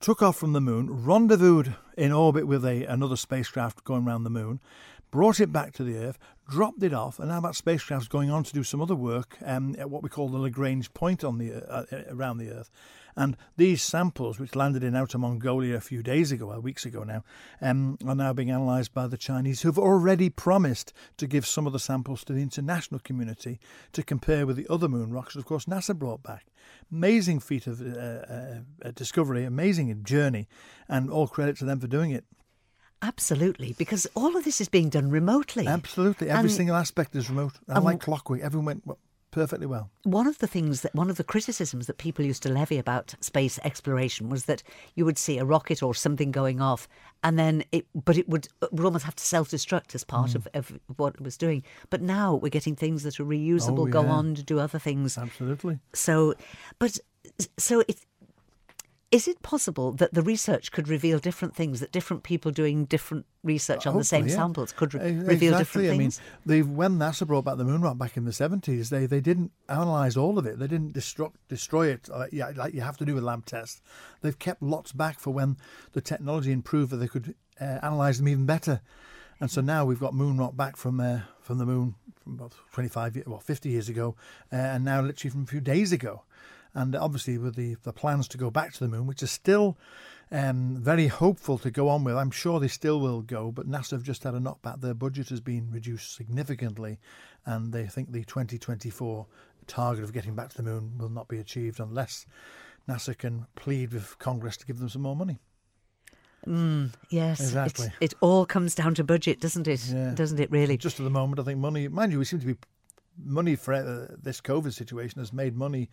took 0.00 0.22
off 0.22 0.36
from 0.36 0.52
the 0.52 0.60
moon, 0.60 1.04
rendezvoused 1.04 1.72
in 1.96 2.12
orbit 2.12 2.46
with 2.46 2.64
a, 2.64 2.84
another 2.84 3.16
spacecraft 3.16 3.84
going 3.84 4.06
around 4.06 4.24
the 4.24 4.30
moon, 4.30 4.60
brought 5.16 5.40
it 5.40 5.50
back 5.50 5.72
to 5.72 5.82
the 5.82 5.96
Earth, 5.96 6.18
dropped 6.46 6.82
it 6.82 6.92
off, 6.92 7.18
and 7.18 7.30
now 7.30 7.40
that 7.40 7.54
spacecraft's 7.54 8.06
going 8.06 8.30
on 8.30 8.44
to 8.44 8.52
do 8.52 8.62
some 8.62 8.82
other 8.82 8.94
work 8.94 9.38
um, 9.46 9.74
at 9.78 9.88
what 9.88 10.02
we 10.02 10.10
call 10.10 10.28
the 10.28 10.36
Lagrange 10.36 10.92
point 10.92 11.24
on 11.24 11.38
the 11.38 11.54
uh, 11.54 11.86
uh, 11.90 12.02
around 12.10 12.36
the 12.36 12.50
Earth. 12.50 12.70
And 13.16 13.34
these 13.56 13.80
samples, 13.80 14.38
which 14.38 14.54
landed 14.54 14.84
in 14.84 14.94
Outer 14.94 15.16
Mongolia 15.16 15.74
a 15.76 15.80
few 15.80 16.02
days 16.02 16.32
ago, 16.32 16.52
or 16.52 16.60
weeks 16.60 16.84
ago 16.84 17.02
now, 17.02 17.24
um, 17.62 17.96
are 18.06 18.14
now 18.14 18.34
being 18.34 18.50
analysed 18.50 18.92
by 18.92 19.06
the 19.06 19.16
Chinese, 19.16 19.62
who've 19.62 19.78
already 19.78 20.28
promised 20.28 20.92
to 21.16 21.26
give 21.26 21.46
some 21.46 21.66
of 21.66 21.72
the 21.72 21.78
samples 21.78 22.22
to 22.24 22.34
the 22.34 22.42
international 22.42 23.00
community 23.00 23.58
to 23.92 24.02
compare 24.02 24.44
with 24.44 24.56
the 24.56 24.66
other 24.68 24.86
moon 24.86 25.14
rocks 25.14 25.32
that, 25.32 25.40
of 25.40 25.46
course, 25.46 25.64
NASA 25.64 25.98
brought 25.98 26.22
back. 26.22 26.44
Amazing 26.92 27.40
feat 27.40 27.66
of 27.66 27.80
uh, 27.80 27.86
uh, 28.84 28.90
discovery, 28.94 29.44
amazing 29.44 30.04
journey, 30.04 30.46
and 30.90 31.08
all 31.08 31.26
credit 31.26 31.56
to 31.56 31.64
them 31.64 31.80
for 31.80 31.86
doing 31.86 32.10
it. 32.10 32.26
Absolutely, 33.02 33.74
because 33.78 34.06
all 34.14 34.36
of 34.36 34.44
this 34.44 34.60
is 34.60 34.68
being 34.68 34.88
done 34.88 35.10
remotely. 35.10 35.66
Absolutely, 35.66 36.28
every 36.30 36.48
And- 36.48 36.50
single 36.52 36.76
aspect 36.76 37.14
is 37.14 37.28
remote. 37.28 37.54
And 37.68 37.76
and 37.76 37.84
like 37.84 38.00
clockwork, 38.00 38.40
everyone 38.40 38.64
went 38.66 38.86
well, 38.86 38.98
perfectly 39.30 39.66
well. 39.66 39.90
one 40.04 40.26
of 40.26 40.38
the 40.38 40.46
things 40.46 40.80
that 40.80 40.94
one 40.94 41.10
of 41.10 41.16
the 41.18 41.24
criticisms 41.24 41.86
that 41.86 41.98
people 41.98 42.24
used 42.24 42.42
to 42.44 42.48
levy 42.48 42.78
about 42.78 43.14
space 43.20 43.58
exploration 43.64 44.30
was 44.30 44.46
that 44.46 44.62
you 44.94 45.04
would 45.04 45.18
see 45.18 45.36
a 45.38 45.44
rocket 45.44 45.82
or 45.82 45.94
something 45.94 46.30
going 46.32 46.58
off 46.60 46.88
and 47.22 47.38
then 47.38 47.62
it 47.70 47.86
but 47.94 48.16
it 48.16 48.26
would, 48.30 48.48
it 48.62 48.72
would 48.72 48.84
almost 48.86 49.04
have 49.04 49.14
to 49.16 49.22
self-destruct 49.24 49.94
as 49.94 50.04
part 50.04 50.30
Hmm. 50.30 50.36
of, 50.38 50.48
of 50.54 50.80
what 50.96 51.14
it 51.16 51.20
was 51.20 51.36
doing 51.36 51.62
but 51.90 52.00
now 52.00 52.34
we're 52.34 52.48
getting 52.48 52.74
things 52.76 53.02
that 53.02 53.20
are 53.20 53.24
reusable 53.26 53.80
Oh, 53.80 53.86
go 53.86 54.06
on 54.06 54.34
to 54.36 54.42
do 54.42 54.58
other 54.58 54.78
things 54.78 55.18
Absolutely. 55.18 55.80
so 55.92 56.34
but 56.78 56.98
so 57.58 57.80
it 57.88 58.00
is 59.12 59.28
it 59.28 59.40
possible 59.42 59.92
that 59.92 60.12
the 60.14 60.22
research 60.22 60.72
could 60.72 60.88
reveal 60.88 61.18
different 61.18 61.54
things 61.54 61.78
that 61.80 61.92
different 61.92 62.24
people 62.24 62.50
doing 62.50 62.84
different 62.86 63.24
research 63.44 63.86
on 63.86 63.96
the 63.96 64.04
same 64.04 64.26
yeah. 64.26 64.34
samples 64.34 64.72
could 64.72 64.94
re- 64.94 65.10
E- 65.10 65.12
reveal 65.12 65.54
exactly. 65.54 65.58
different 65.58 65.86
I 65.86 65.90
mean, 65.90 66.10
things 66.10 66.68
when 66.76 66.98
NASA 66.98 67.26
brought 67.26 67.44
back 67.44 67.56
the 67.56 67.64
moon 67.64 67.82
rock 67.82 67.98
back 67.98 68.16
in 68.16 68.24
the 68.24 68.32
seventies, 68.32 68.90
they 68.90 69.06
they 69.06 69.20
didn't 69.20 69.52
analyze 69.68 70.16
all 70.16 70.38
of 70.38 70.46
it. 70.46 70.58
They 70.58 70.66
didn't 70.66 70.92
destroy 70.92 71.28
destroy 71.48 71.88
it. 71.88 72.08
Like 72.08 72.32
you 72.74 72.80
have 72.80 72.96
to 72.96 73.04
do 73.04 73.14
with 73.14 73.22
lab 73.22 73.46
tests. 73.46 73.80
They've 74.22 74.38
kept 74.38 74.62
lots 74.62 74.92
back 74.92 75.20
for 75.20 75.30
when 75.30 75.56
the 75.92 76.00
technology 76.00 76.50
improved 76.50 76.90
that 76.90 76.96
they 76.96 77.08
could 77.08 77.34
uh, 77.60 77.78
analyze 77.82 78.18
them 78.18 78.28
even 78.28 78.46
better. 78.46 78.80
And 79.38 79.50
so 79.50 79.60
now 79.60 79.84
we've 79.84 80.00
got 80.00 80.14
moon 80.14 80.38
rock 80.38 80.56
back 80.56 80.76
from 80.76 80.98
uh, 80.98 81.20
from 81.40 81.58
the 81.58 81.66
moon 81.66 81.94
from 82.24 82.34
about 82.34 82.54
25, 82.72 83.16
years, 83.16 83.26
well, 83.28 83.38
50 83.38 83.68
years 83.68 83.88
ago, 83.88 84.16
uh, 84.52 84.56
and 84.56 84.84
now 84.84 85.00
literally 85.00 85.30
from 85.30 85.44
a 85.44 85.46
few 85.46 85.60
days 85.60 85.92
ago. 85.92 86.22
And 86.76 86.94
obviously, 86.94 87.38
with 87.38 87.54
the, 87.54 87.76
the 87.84 87.92
plans 87.92 88.28
to 88.28 88.36
go 88.36 88.50
back 88.50 88.74
to 88.74 88.80
the 88.80 88.88
moon, 88.88 89.06
which 89.06 89.22
is 89.22 89.30
still 89.30 89.78
um, 90.30 90.76
very 90.78 91.06
hopeful 91.06 91.56
to 91.56 91.70
go 91.70 91.88
on 91.88 92.04
with, 92.04 92.14
I'm 92.16 92.30
sure 92.30 92.60
they 92.60 92.68
still 92.68 93.00
will 93.00 93.22
go, 93.22 93.50
but 93.50 93.66
NASA 93.66 93.92
have 93.92 94.02
just 94.02 94.24
had 94.24 94.34
a 94.34 94.38
knockback. 94.38 94.82
Their 94.82 94.92
budget 94.92 95.30
has 95.30 95.40
been 95.40 95.70
reduced 95.70 96.14
significantly, 96.14 96.98
and 97.46 97.72
they 97.72 97.86
think 97.86 98.12
the 98.12 98.24
2024 98.24 99.26
target 99.66 100.04
of 100.04 100.12
getting 100.12 100.34
back 100.34 100.50
to 100.50 100.56
the 100.58 100.62
moon 100.64 100.98
will 100.98 101.08
not 101.08 101.28
be 101.28 101.38
achieved 101.38 101.80
unless 101.80 102.26
NASA 102.86 103.16
can 103.16 103.46
plead 103.54 103.94
with 103.94 104.18
Congress 104.18 104.58
to 104.58 104.66
give 104.66 104.78
them 104.78 104.90
some 104.90 105.00
more 105.00 105.16
money. 105.16 105.38
Mm, 106.46 106.92
yes, 107.08 107.40
Exactly. 107.40 107.90
It 108.02 108.12
all 108.20 108.44
comes 108.44 108.74
down 108.74 108.94
to 108.96 109.02
budget, 109.02 109.40
doesn't 109.40 109.66
it? 109.66 109.82
Yeah. 109.86 110.12
Doesn't 110.14 110.40
it 110.40 110.50
really? 110.50 110.76
Just 110.76 111.00
at 111.00 111.04
the 111.04 111.10
moment, 111.10 111.40
I 111.40 111.42
think 111.42 111.58
money, 111.58 111.88
mind 111.88 112.12
you, 112.12 112.18
we 112.18 112.26
seem 112.26 112.40
to 112.40 112.46
be 112.46 112.56
money 113.24 113.56
for 113.56 113.72
uh, 113.72 114.14
this 114.22 114.42
COVID 114.42 114.74
situation 114.74 115.20
has 115.20 115.32
made 115.32 115.56
money. 115.56 115.88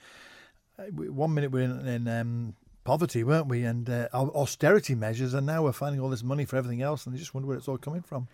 One 0.78 1.34
minute 1.34 1.52
we're 1.52 1.64
in, 1.64 1.88
in 1.88 2.08
um, 2.08 2.56
poverty, 2.84 3.24
weren't 3.24 3.48
we? 3.48 3.64
And 3.64 3.90
uh, 3.90 4.08
austerity 4.14 4.96
measures, 4.96 5.34
and 5.34 5.46
now 5.46 5.64
we're 5.64 5.72
finding 5.72 6.02
all 6.02 6.10
this 6.10 6.24
money 6.24 6.46
for 6.46 6.58
everything 6.58 6.82
else, 6.82 7.06
and 7.06 7.16
I 7.16 7.18
just 7.18 7.34
wonder 7.34 7.48
where 7.48 7.58
it's 7.58 7.68
all 7.68 7.78
coming 7.78 8.02
from. 8.02 8.28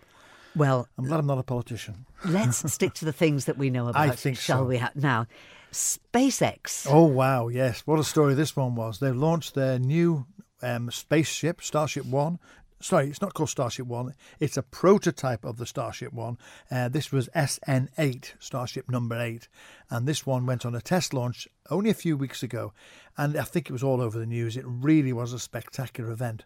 Well, 0.56 0.88
I'm 0.97 1.06
glad 1.06 1.19
I'm 1.19 1.28
not 1.28 1.38
a 1.38 1.43
politician. 1.43 2.06
let's 2.25 2.71
stick 2.73 2.93
to 2.95 3.06
the 3.06 3.13
things 3.13 3.45
that 3.45 3.58
we 3.58 3.69
know 3.69 3.88
about. 3.88 4.10
I 4.10 4.15
think 4.15 4.38
shall 4.38 4.60
so. 4.60 4.65
we? 4.65 4.78
Ha- 4.78 4.91
now, 4.95 5.28
SpaceX. 5.71 6.88
Oh 6.89 7.06
wow, 7.06 7.47
yes, 7.47 7.82
what 7.86 7.99
a 7.99 8.04
story 8.04 8.34
this 8.34 8.56
one 8.56 8.75
was. 8.75 8.99
They've 8.99 9.15
launched 9.15 9.54
their 9.54 9.78
new 9.78 10.25
um, 10.62 10.91
spaceship, 10.91 11.62
Starship 11.62 12.06
One. 12.06 12.39
Sorry, 12.81 13.09
it's 13.09 13.21
not 13.21 13.33
called 13.33 13.49
Starship 13.49 13.87
One. 13.87 14.15
It's 14.39 14.55
a 14.55 14.63
prototype 14.63 15.43
of 15.43 15.57
the 15.57 15.65
Starship 15.65 16.13
One. 16.13 16.37
Uh, 16.71 16.87
this 16.87 17.11
was 17.11 17.27
SN8, 17.35 18.33
Starship 18.39 18.89
Number 18.89 19.19
Eight, 19.19 19.49
and 19.89 20.07
this 20.07 20.25
one 20.25 20.45
went 20.45 20.65
on 20.65 20.73
a 20.75 20.81
test 20.81 21.13
launch 21.13 21.45
only 21.69 21.89
a 21.89 21.93
few 21.95 22.15
weeks 22.15 22.41
ago, 22.41 22.71
and 23.17 23.35
I 23.37 23.43
think 23.43 23.69
it 23.69 23.73
was 23.73 23.83
all 23.83 23.99
over 23.99 24.17
the 24.17 24.25
news. 24.25 24.55
It 24.55 24.63
really 24.65 25.11
was 25.11 25.33
a 25.33 25.39
spectacular 25.39 26.09
event. 26.09 26.45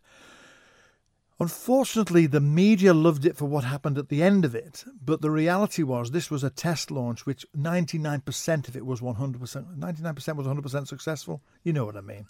Unfortunately, 1.40 2.28
the 2.28 2.40
media 2.40 2.94
loved 2.94 3.26
it 3.26 3.36
for 3.36 3.46
what 3.46 3.64
happened 3.64 3.98
at 3.98 4.10
the 4.10 4.22
end 4.22 4.46
of 4.46 4.54
it, 4.54 4.86
but 5.04 5.22
the 5.22 5.32
reality 5.32 5.82
was 5.82 6.12
this 6.12 6.30
was 6.30 6.44
a 6.44 6.50
test 6.50 6.92
launch, 6.92 7.26
which 7.26 7.46
99% 7.58 8.68
of 8.68 8.76
it 8.78 8.86
was 8.86 9.02
100%. 9.02 9.40
99% 9.78 10.36
was 10.36 10.48
100% 10.48 10.88
successful. 10.88 11.42
You 11.64 11.74
know 11.74 11.86
what 11.86 11.98
I 11.98 12.02
mean. 12.02 12.28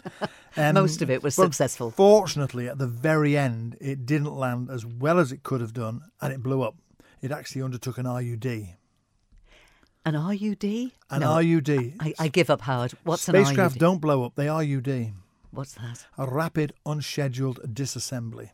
Um, 0.56 0.74
Most 0.74 1.02
of 1.02 1.10
it 1.10 1.22
was 1.22 1.34
successful. 1.34 1.90
Fortunately, 1.90 2.66
at 2.66 2.78
the 2.78 2.86
very 2.86 3.36
end, 3.36 3.76
it 3.80 4.06
didn't 4.06 4.34
land 4.34 4.70
as 4.70 4.86
well 4.86 5.18
as 5.18 5.32
it 5.32 5.42
could 5.42 5.60
have 5.60 5.74
done, 5.74 6.02
and 6.22 6.32
it 6.32 6.42
blew 6.42 6.62
up. 6.62 6.76
It 7.20 7.30
actually 7.30 7.62
undertook 7.62 7.98
an 7.98 8.06
RUD. 8.06 8.76
An 10.06 10.14
RUD? 10.14 10.64
An 11.10 11.20
No, 11.20 11.36
RUD. 11.36 11.94
I, 12.00 12.14
I 12.18 12.28
give 12.28 12.50
up, 12.50 12.62
Howard. 12.62 12.92
What's 13.04 13.28
an 13.28 13.34
Spacecraft 13.34 13.76
RUD? 13.76 13.80
don't 13.80 14.00
blow 14.00 14.24
up; 14.24 14.34
they 14.34 14.48
RUD. 14.48 15.12
What's 15.50 15.74
that? 15.74 16.06
a 16.18 16.26
rapid 16.26 16.72
unscheduled 16.84 17.60
disassembly. 17.74 18.50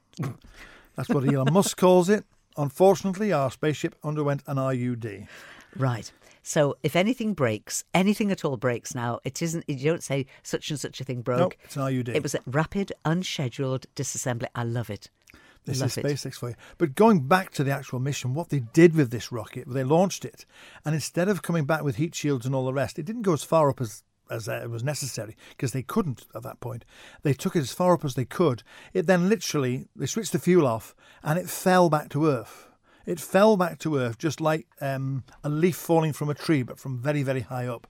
That's 0.96 1.08
what 1.08 1.26
Elon 1.26 1.52
Musk 1.52 1.76
calls 1.76 2.08
it. 2.08 2.24
Unfortunately, 2.56 3.32
our 3.32 3.50
spaceship 3.50 3.94
underwent 4.02 4.42
an 4.46 4.58
RUD. 4.58 5.26
Right. 5.76 6.12
So 6.42 6.76
if 6.82 6.96
anything 6.96 7.34
breaks, 7.34 7.84
anything 7.94 8.30
at 8.32 8.44
all 8.44 8.56
breaks 8.56 8.94
now, 8.94 9.20
it 9.24 9.42
isn't. 9.42 9.64
You 9.68 9.90
don't 9.90 10.02
say 10.02 10.26
such 10.42 10.70
and 10.70 10.80
such 10.80 11.00
a 11.00 11.04
thing 11.04 11.22
broke. 11.22 11.38
Nope, 11.38 11.54
it's 11.64 11.76
an 11.76 11.82
RUD. 11.82 12.08
It 12.08 12.22
was 12.22 12.34
a 12.34 12.40
rapid, 12.46 12.92
unscheduled 13.04 13.86
disassembly. 13.94 14.46
I 14.54 14.64
love 14.64 14.90
it. 14.90 15.10
This 15.66 15.80
Love 15.80 15.88
is 15.88 16.24
it. 16.24 16.34
For 16.34 16.48
you. 16.48 16.54
But 16.78 16.94
going 16.94 17.28
back 17.28 17.50
to 17.52 17.64
the 17.64 17.70
actual 17.70 18.00
mission, 18.00 18.32
what 18.32 18.48
they 18.48 18.60
did 18.60 18.94
with 18.94 19.10
this 19.10 19.30
rocket, 19.30 19.68
they 19.68 19.84
launched 19.84 20.24
it, 20.24 20.46
and 20.84 20.94
instead 20.94 21.28
of 21.28 21.42
coming 21.42 21.66
back 21.66 21.82
with 21.82 21.96
heat 21.96 22.14
shields 22.14 22.46
and 22.46 22.54
all 22.54 22.64
the 22.64 22.72
rest, 22.72 22.98
it 22.98 23.04
didn't 23.04 23.22
go 23.22 23.34
as 23.34 23.44
far 23.44 23.68
up 23.68 23.80
as 23.80 24.02
as 24.30 24.48
it 24.48 24.70
was 24.70 24.84
necessary 24.84 25.36
because 25.50 25.72
they 25.72 25.82
couldn't 25.82 26.26
at 26.34 26.42
that 26.42 26.60
point. 26.60 26.84
They 27.22 27.34
took 27.34 27.56
it 27.56 27.60
as 27.60 27.72
far 27.72 27.94
up 27.94 28.04
as 28.04 28.14
they 28.14 28.24
could. 28.24 28.62
It 28.92 29.06
then 29.06 29.28
literally 29.28 29.88
they 29.94 30.06
switched 30.06 30.32
the 30.32 30.38
fuel 30.38 30.66
off, 30.66 30.94
and 31.22 31.38
it 31.38 31.48
fell 31.48 31.90
back 31.90 32.08
to 32.10 32.26
Earth. 32.26 32.68
It 33.06 33.20
fell 33.20 33.56
back 33.56 33.78
to 33.80 33.96
Earth 33.96 34.18
just 34.18 34.40
like 34.40 34.66
um, 34.80 35.24
a 35.42 35.48
leaf 35.48 35.76
falling 35.76 36.12
from 36.12 36.28
a 36.28 36.34
tree, 36.34 36.62
but 36.62 36.78
from 36.78 36.98
very 36.98 37.22
very 37.22 37.40
high 37.40 37.66
up. 37.66 37.86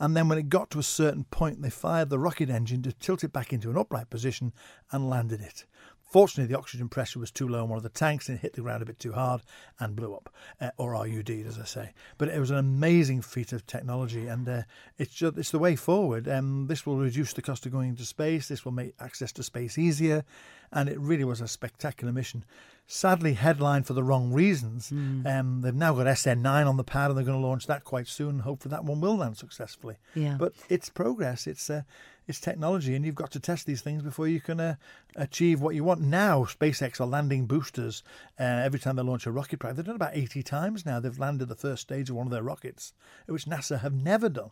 And 0.00 0.16
then 0.16 0.28
when 0.28 0.38
it 0.38 0.48
got 0.48 0.70
to 0.70 0.78
a 0.78 0.84
certain 0.84 1.24
point, 1.24 1.60
they 1.60 1.70
fired 1.70 2.08
the 2.08 2.18
rocket 2.18 2.50
engine 2.50 2.82
to 2.82 2.92
tilt 2.92 3.24
it 3.24 3.32
back 3.32 3.52
into 3.52 3.70
an 3.70 3.76
upright 3.76 4.10
position 4.10 4.52
and 4.92 5.10
landed 5.10 5.40
it. 5.40 5.66
Fortunately, 6.08 6.50
the 6.50 6.58
oxygen 6.58 6.88
pressure 6.88 7.18
was 7.18 7.30
too 7.30 7.46
low 7.46 7.64
in 7.64 7.68
one 7.68 7.76
of 7.76 7.82
the 7.82 7.90
tanks 7.90 8.28
and 8.28 8.38
it 8.38 8.40
hit 8.40 8.54
the 8.54 8.62
ground 8.62 8.82
a 8.82 8.86
bit 8.86 8.98
too 8.98 9.12
hard 9.12 9.42
and 9.78 9.94
blew 9.94 10.14
up, 10.14 10.32
uh, 10.58 10.70
or 10.78 10.92
RUD, 10.92 11.30
as 11.46 11.58
I 11.58 11.64
say. 11.64 11.92
But 12.16 12.28
it 12.28 12.40
was 12.40 12.50
an 12.50 12.56
amazing 12.56 13.20
feat 13.20 13.52
of 13.52 13.66
technology, 13.66 14.26
and 14.26 14.48
uh, 14.48 14.62
it's 14.96 15.14
just, 15.14 15.36
it's 15.36 15.50
the 15.50 15.58
way 15.58 15.76
forward. 15.76 16.26
Um, 16.26 16.66
this 16.66 16.86
will 16.86 16.96
reduce 16.96 17.34
the 17.34 17.42
cost 17.42 17.66
of 17.66 17.72
going 17.72 17.90
into 17.90 18.06
space. 18.06 18.48
This 18.48 18.64
will 18.64 18.72
make 18.72 18.94
access 18.98 19.32
to 19.32 19.42
space 19.42 19.76
easier, 19.76 20.24
and 20.72 20.88
it 20.88 20.98
really 20.98 21.24
was 21.24 21.40
a 21.40 21.48
spectacular 21.48 22.12
mission. 22.12 22.44
Sadly, 22.90 23.34
headlined 23.34 23.86
for 23.86 23.92
the 23.92 24.02
wrong 24.02 24.32
reasons. 24.32 24.90
Um, 25.26 25.60
they've 25.60 25.74
now 25.74 25.92
got 25.92 26.06
SN9 26.06 26.66
on 26.66 26.78
the 26.78 26.84
pad, 26.84 27.10
and 27.10 27.18
they're 27.18 27.24
going 27.24 27.40
to 27.40 27.46
launch 27.46 27.66
that 27.66 27.84
quite 27.84 28.08
soon. 28.08 28.38
Hopefully, 28.40 28.70
that 28.70 28.84
one 28.84 29.02
will 29.02 29.16
land 29.16 29.36
successfully. 29.36 29.96
Yeah. 30.14 30.36
But 30.38 30.54
it's 30.70 30.88
progress. 30.88 31.46
It's 31.46 31.68
uh, 31.68 31.82
it's 32.26 32.40
technology, 32.40 32.94
and 32.94 33.04
you've 33.04 33.14
got 33.14 33.30
to 33.32 33.40
test 33.40 33.66
these 33.66 33.82
things 33.82 34.02
before 34.02 34.26
you 34.26 34.40
can 34.40 34.58
uh, 34.58 34.76
achieve 35.16 35.60
what 35.60 35.74
you 35.74 35.84
want. 35.84 36.00
Now, 36.00 36.44
SpaceX 36.44 36.98
are 36.98 37.06
landing 37.06 37.46
boosters 37.46 38.02
uh, 38.40 38.42
every 38.42 38.78
time 38.78 38.96
they 38.96 39.02
launch 39.02 39.26
a 39.26 39.30
rocket. 39.32 39.60
They've 39.60 39.84
done 39.84 39.96
about 39.96 40.16
eighty 40.16 40.42
times 40.42 40.86
now. 40.86 40.98
They've 40.98 41.18
landed 41.18 41.48
the 41.48 41.56
first 41.56 41.82
stage 41.82 42.08
of 42.08 42.16
one 42.16 42.26
of 42.26 42.30
their 42.32 42.42
rockets, 42.42 42.94
which 43.26 43.44
NASA 43.44 43.80
have 43.80 43.92
never 43.92 44.30
done. 44.30 44.50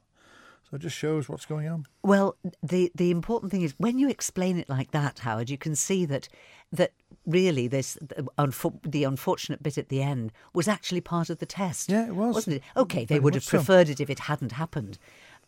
So 0.68 0.74
it 0.74 0.80
just 0.80 0.96
shows 0.96 1.28
what's 1.28 1.46
going 1.46 1.68
on. 1.68 1.86
Well, 2.02 2.36
the 2.60 2.90
the 2.94 3.12
important 3.12 3.52
thing 3.52 3.62
is 3.62 3.74
when 3.78 3.98
you 3.98 4.08
explain 4.08 4.58
it 4.58 4.68
like 4.68 4.90
that, 4.90 5.20
Howard, 5.20 5.48
you 5.48 5.58
can 5.58 5.76
see 5.76 6.04
that 6.06 6.28
that 6.72 6.92
really 7.24 7.68
this 7.68 7.96
the, 8.00 8.28
the 8.82 9.04
unfortunate 9.04 9.62
bit 9.62 9.78
at 9.78 9.88
the 9.90 10.02
end 10.02 10.32
was 10.52 10.66
actually 10.66 11.00
part 11.00 11.30
of 11.30 11.38
the 11.38 11.46
test. 11.46 11.88
Yeah, 11.90 12.08
it 12.08 12.16
was. 12.16 12.34
wasn't 12.34 12.56
it? 12.56 12.62
Okay, 12.76 13.04
they 13.04 13.20
would 13.20 13.34
have 13.34 13.44
so. 13.44 13.58
preferred 13.58 13.88
it 13.88 14.00
if 14.00 14.10
it 14.10 14.20
hadn't 14.20 14.52
happened, 14.52 14.98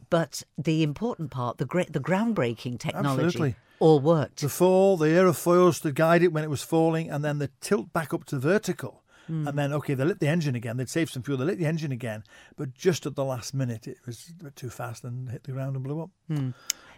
but 0.09 0.45
the 0.57 0.85
important 0.85 1.33
part, 1.33 1.59
the 1.59 1.65
great, 1.65 1.93
the 1.93 2.01
groundbreaking 2.01 2.79
technology, 2.79 3.25
Absolutely. 3.25 3.57
all 3.81 3.99
worked. 3.99 4.41
The 4.41 4.49
fall, 4.49 4.97
the 4.97 5.07
aerofoils 5.07 5.83
to 5.83 5.91
guide 5.91 6.23
it 6.23 6.33
when 6.33 6.45
it 6.45 6.51
was 6.51 6.63
falling, 6.63 7.11
and 7.11 7.25
then 7.25 7.39
the 7.39 7.51
tilt 7.61 7.93
back 7.93 8.15
up 8.15 8.25
to 8.27 8.39
vertical. 8.39 9.03
Hmm. 9.29 9.47
And 9.47 9.59
then, 9.59 9.73
okay, 9.75 9.95
they 9.95 10.05
lit 10.05 10.21
the 10.21 10.29
engine 10.29 10.55
again. 10.55 10.77
They'd 10.77 10.89
saved 10.89 11.13
some 11.13 11.23
fuel. 11.23 11.39
They 11.39 11.45
lit 11.45 11.59
the 11.59 11.67
engine 11.67 11.93
again, 11.93 12.25
but 12.57 12.75
just 12.75 13.07
at 13.07 13.15
the 13.15 13.25
last 13.25 13.55
minute, 13.55 13.87
it 13.87 13.99
was 14.05 14.33
a 14.41 14.45
bit 14.45 14.57
too 14.57 14.71
fast 14.71 15.05
and 15.05 15.31
hit 15.31 15.45
the 15.45 15.53
ground 15.53 15.77
and 15.77 15.85
blew 15.85 16.03
up. 16.03 16.11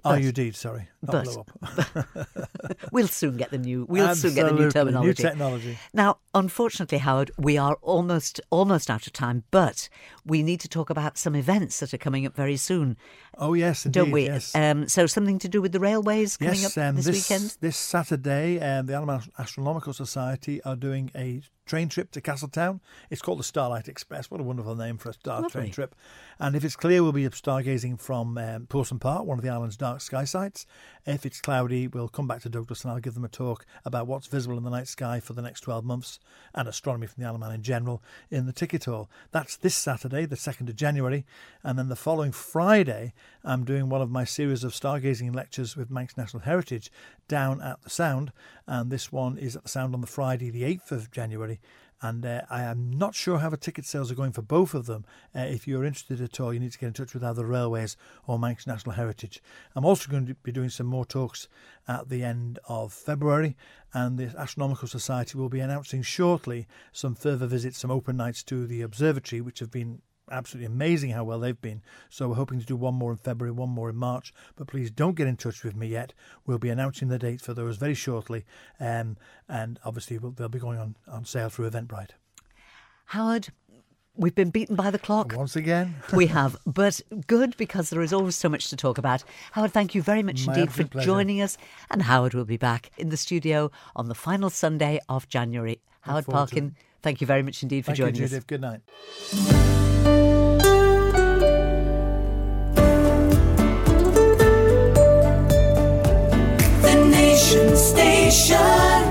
RUD, 0.04 0.54
sorry, 0.54 0.88
not 1.02 1.24
blew 1.24 1.40
up. 1.40 1.50
We'll 2.92 3.08
soon 3.08 3.36
get 3.36 3.50
the 3.50 3.58
new. 3.58 3.86
We'll 3.88 4.14
soon 4.14 4.34
get 4.34 4.46
the 4.46 4.52
new 4.52 4.70
terminology. 4.70 5.08
New 5.08 5.14
technology. 5.14 5.78
Now, 5.92 6.18
unfortunately, 6.34 6.98
Howard, 6.98 7.30
we 7.38 7.58
are 7.58 7.76
almost 7.82 8.40
almost 8.50 8.90
out 8.90 9.06
of 9.06 9.12
time, 9.12 9.44
but 9.50 9.88
we 10.24 10.42
need 10.42 10.60
to 10.60 10.68
talk 10.68 10.90
about 10.90 11.18
some 11.18 11.34
events 11.34 11.80
that 11.80 11.92
are 11.92 11.98
coming 11.98 12.26
up 12.26 12.34
very 12.34 12.56
soon, 12.56 12.96
Oh 13.36 13.54
yes, 13.54 13.86
indeed. 13.86 13.98
don't 13.98 14.10
we? 14.10 14.24
Yes. 14.24 14.54
Um, 14.54 14.88
so 14.88 15.06
something 15.06 15.38
to 15.40 15.48
do 15.48 15.62
with 15.62 15.72
the 15.72 15.80
railways 15.80 16.36
coming 16.36 16.60
yes, 16.60 16.76
up 16.76 16.88
um, 16.88 16.96
this, 16.96 17.06
weekend. 17.06 17.56
This 17.60 17.76
Saturday, 17.76 18.60
um, 18.60 18.86
the 18.86 18.94
Animal 18.94 19.20
Astronomical 19.38 19.92
Society 19.92 20.62
are 20.62 20.76
doing 20.76 21.10
a 21.14 21.42
train 21.70 21.88
trip 21.88 22.10
to 22.10 22.20
Castletown. 22.20 22.80
It's 23.10 23.22
called 23.22 23.38
the 23.38 23.44
Starlight 23.44 23.86
Express. 23.86 24.28
What 24.28 24.40
a 24.40 24.42
wonderful 24.42 24.74
name 24.74 24.98
for 24.98 25.10
a 25.10 25.12
star 25.12 25.42
Lovely. 25.42 25.50
train 25.50 25.70
trip. 25.70 25.94
And 26.40 26.56
if 26.56 26.64
it's 26.64 26.74
clear, 26.74 27.00
we'll 27.00 27.12
be 27.12 27.28
stargazing 27.28 28.00
from 28.00 28.36
um, 28.38 28.66
Poulsom 28.66 28.98
Park, 28.98 29.24
one 29.24 29.38
of 29.38 29.44
the 29.44 29.50
island's 29.50 29.76
dark 29.76 30.00
sky 30.00 30.24
sites. 30.24 30.66
If 31.06 31.24
it's 31.24 31.40
cloudy, 31.40 31.86
we'll 31.86 32.08
come 32.08 32.26
back 32.26 32.42
to 32.42 32.48
Douglas 32.48 32.82
and 32.82 32.92
I'll 32.92 32.98
give 32.98 33.14
them 33.14 33.24
a 33.24 33.28
talk 33.28 33.64
about 33.84 34.08
what's 34.08 34.26
visible 34.26 34.58
in 34.58 34.64
the 34.64 34.70
night 34.70 34.88
sky 34.88 35.20
for 35.20 35.32
the 35.32 35.42
next 35.42 35.60
12 35.60 35.84
months 35.84 36.18
and 36.56 36.66
astronomy 36.66 37.06
from 37.06 37.22
the 37.22 37.28
Isle 37.28 37.36
of 37.36 37.40
Man 37.40 37.52
in 37.52 37.62
general 37.62 38.02
in 38.32 38.46
the 38.46 38.52
ticket 38.52 38.86
hall. 38.86 39.08
That's 39.30 39.54
this 39.54 39.76
Saturday, 39.76 40.26
the 40.26 40.34
2nd 40.34 40.68
of 40.68 40.74
January. 40.74 41.24
And 41.62 41.78
then 41.78 41.88
the 41.88 41.94
following 41.94 42.32
Friday, 42.32 43.14
I'm 43.44 43.64
doing 43.64 43.88
one 43.88 44.02
of 44.02 44.10
my 44.10 44.24
series 44.24 44.64
of 44.64 44.72
stargazing 44.72 45.36
lectures 45.36 45.76
with 45.76 45.88
Manx 45.88 46.16
National 46.16 46.42
Heritage 46.42 46.90
down 47.28 47.62
at 47.62 47.80
the 47.82 47.90
Sound. 47.90 48.32
And 48.66 48.90
this 48.90 49.12
one 49.12 49.38
is 49.38 49.54
at 49.54 49.62
the 49.62 49.68
Sound 49.68 49.94
on 49.94 50.00
the 50.00 50.06
Friday, 50.06 50.50
the 50.50 50.62
8th 50.62 50.90
of 50.90 51.10
January. 51.10 51.59
And 52.02 52.24
uh, 52.24 52.42
I 52.48 52.62
am 52.62 52.90
not 52.90 53.14
sure 53.14 53.38
how 53.38 53.50
the 53.50 53.58
ticket 53.58 53.84
sales 53.84 54.10
are 54.10 54.14
going 54.14 54.32
for 54.32 54.40
both 54.40 54.72
of 54.72 54.86
them. 54.86 55.04
Uh, 55.34 55.40
if 55.40 55.68
you're 55.68 55.84
interested 55.84 56.20
at 56.22 56.40
all, 56.40 56.54
you 56.54 56.60
need 56.60 56.72
to 56.72 56.78
get 56.78 56.86
in 56.86 56.92
touch 56.94 57.12
with 57.12 57.22
either 57.22 57.44
Railways 57.44 57.96
or 58.26 58.38
Manx 58.38 58.66
National 58.66 58.94
Heritage. 58.94 59.42
I'm 59.76 59.84
also 59.84 60.10
going 60.10 60.26
to 60.26 60.34
be 60.34 60.50
doing 60.50 60.70
some 60.70 60.86
more 60.86 61.04
talks 61.04 61.46
at 61.86 62.08
the 62.08 62.24
end 62.24 62.58
of 62.68 62.94
February, 62.94 63.54
and 63.92 64.18
the 64.18 64.34
Astronomical 64.38 64.88
Society 64.88 65.36
will 65.36 65.50
be 65.50 65.60
announcing 65.60 66.00
shortly 66.00 66.66
some 66.90 67.14
further 67.14 67.46
visits, 67.46 67.78
some 67.78 67.90
open 67.90 68.16
nights 68.16 68.42
to 68.44 68.66
the 68.66 68.80
observatory, 68.80 69.42
which 69.42 69.58
have 69.58 69.70
been 69.70 70.00
absolutely 70.30 70.66
amazing 70.66 71.10
how 71.10 71.24
well 71.24 71.40
they've 71.40 71.60
been. 71.60 71.82
So 72.08 72.28
we're 72.28 72.34
hoping 72.36 72.60
to 72.60 72.66
do 72.66 72.76
one 72.76 72.94
more 72.94 73.12
in 73.12 73.18
February, 73.18 73.52
one 73.52 73.70
more 73.70 73.90
in 73.90 73.96
March. 73.96 74.32
But 74.56 74.68
please 74.68 74.90
don't 74.90 75.16
get 75.16 75.26
in 75.26 75.36
touch 75.36 75.64
with 75.64 75.76
me 75.76 75.88
yet. 75.88 76.12
We'll 76.46 76.58
be 76.58 76.70
announcing 76.70 77.08
the 77.08 77.18
dates 77.18 77.44
for 77.44 77.54
those 77.54 77.76
very 77.76 77.94
shortly, 77.94 78.44
um, 78.78 79.16
and 79.48 79.78
obviously 79.84 80.18
we'll, 80.18 80.32
they'll 80.32 80.48
be 80.48 80.58
going 80.58 80.78
on, 80.78 80.96
on 81.08 81.24
sale 81.24 81.48
through 81.48 81.70
Eventbrite. 81.70 82.10
Howard, 83.06 83.48
we've 84.16 84.34
been 84.34 84.50
beaten 84.50 84.76
by 84.76 84.90
the 84.90 84.98
clock. 84.98 85.34
Once 85.36 85.56
again. 85.56 85.96
we 86.14 86.26
have, 86.26 86.56
but 86.66 87.00
good 87.26 87.56
because 87.56 87.90
there 87.90 88.02
is 88.02 88.12
always 88.12 88.36
so 88.36 88.48
much 88.48 88.70
to 88.70 88.76
talk 88.76 88.98
about. 88.98 89.24
Howard, 89.52 89.72
thank 89.72 89.94
you 89.94 90.02
very 90.02 90.22
much 90.22 90.46
My 90.46 90.54
indeed 90.54 90.72
for 90.72 90.84
pleasure. 90.84 91.06
joining 91.06 91.40
us. 91.40 91.58
And 91.90 92.02
Howard 92.02 92.34
will 92.34 92.44
be 92.44 92.56
back 92.56 92.90
in 92.98 93.08
the 93.08 93.16
studio 93.16 93.70
on 93.96 94.08
the 94.08 94.14
final 94.14 94.50
Sunday 94.50 95.00
of 95.08 95.28
January. 95.28 95.80
Howard 96.02 96.26
Parkin, 96.26 96.76
thank 97.02 97.20
you 97.20 97.26
very 97.26 97.42
much 97.42 97.62
indeed 97.62 97.84
for 97.84 97.88
Thank 97.88 97.98
you, 97.98 98.04
joining 98.06 98.22
us. 98.22 98.30
Judith. 98.30 98.46
Good 98.46 98.60
night. 98.60 99.89
Station, 107.50 109.02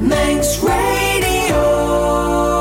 Manx 0.00 0.62
Radio. 0.62 2.55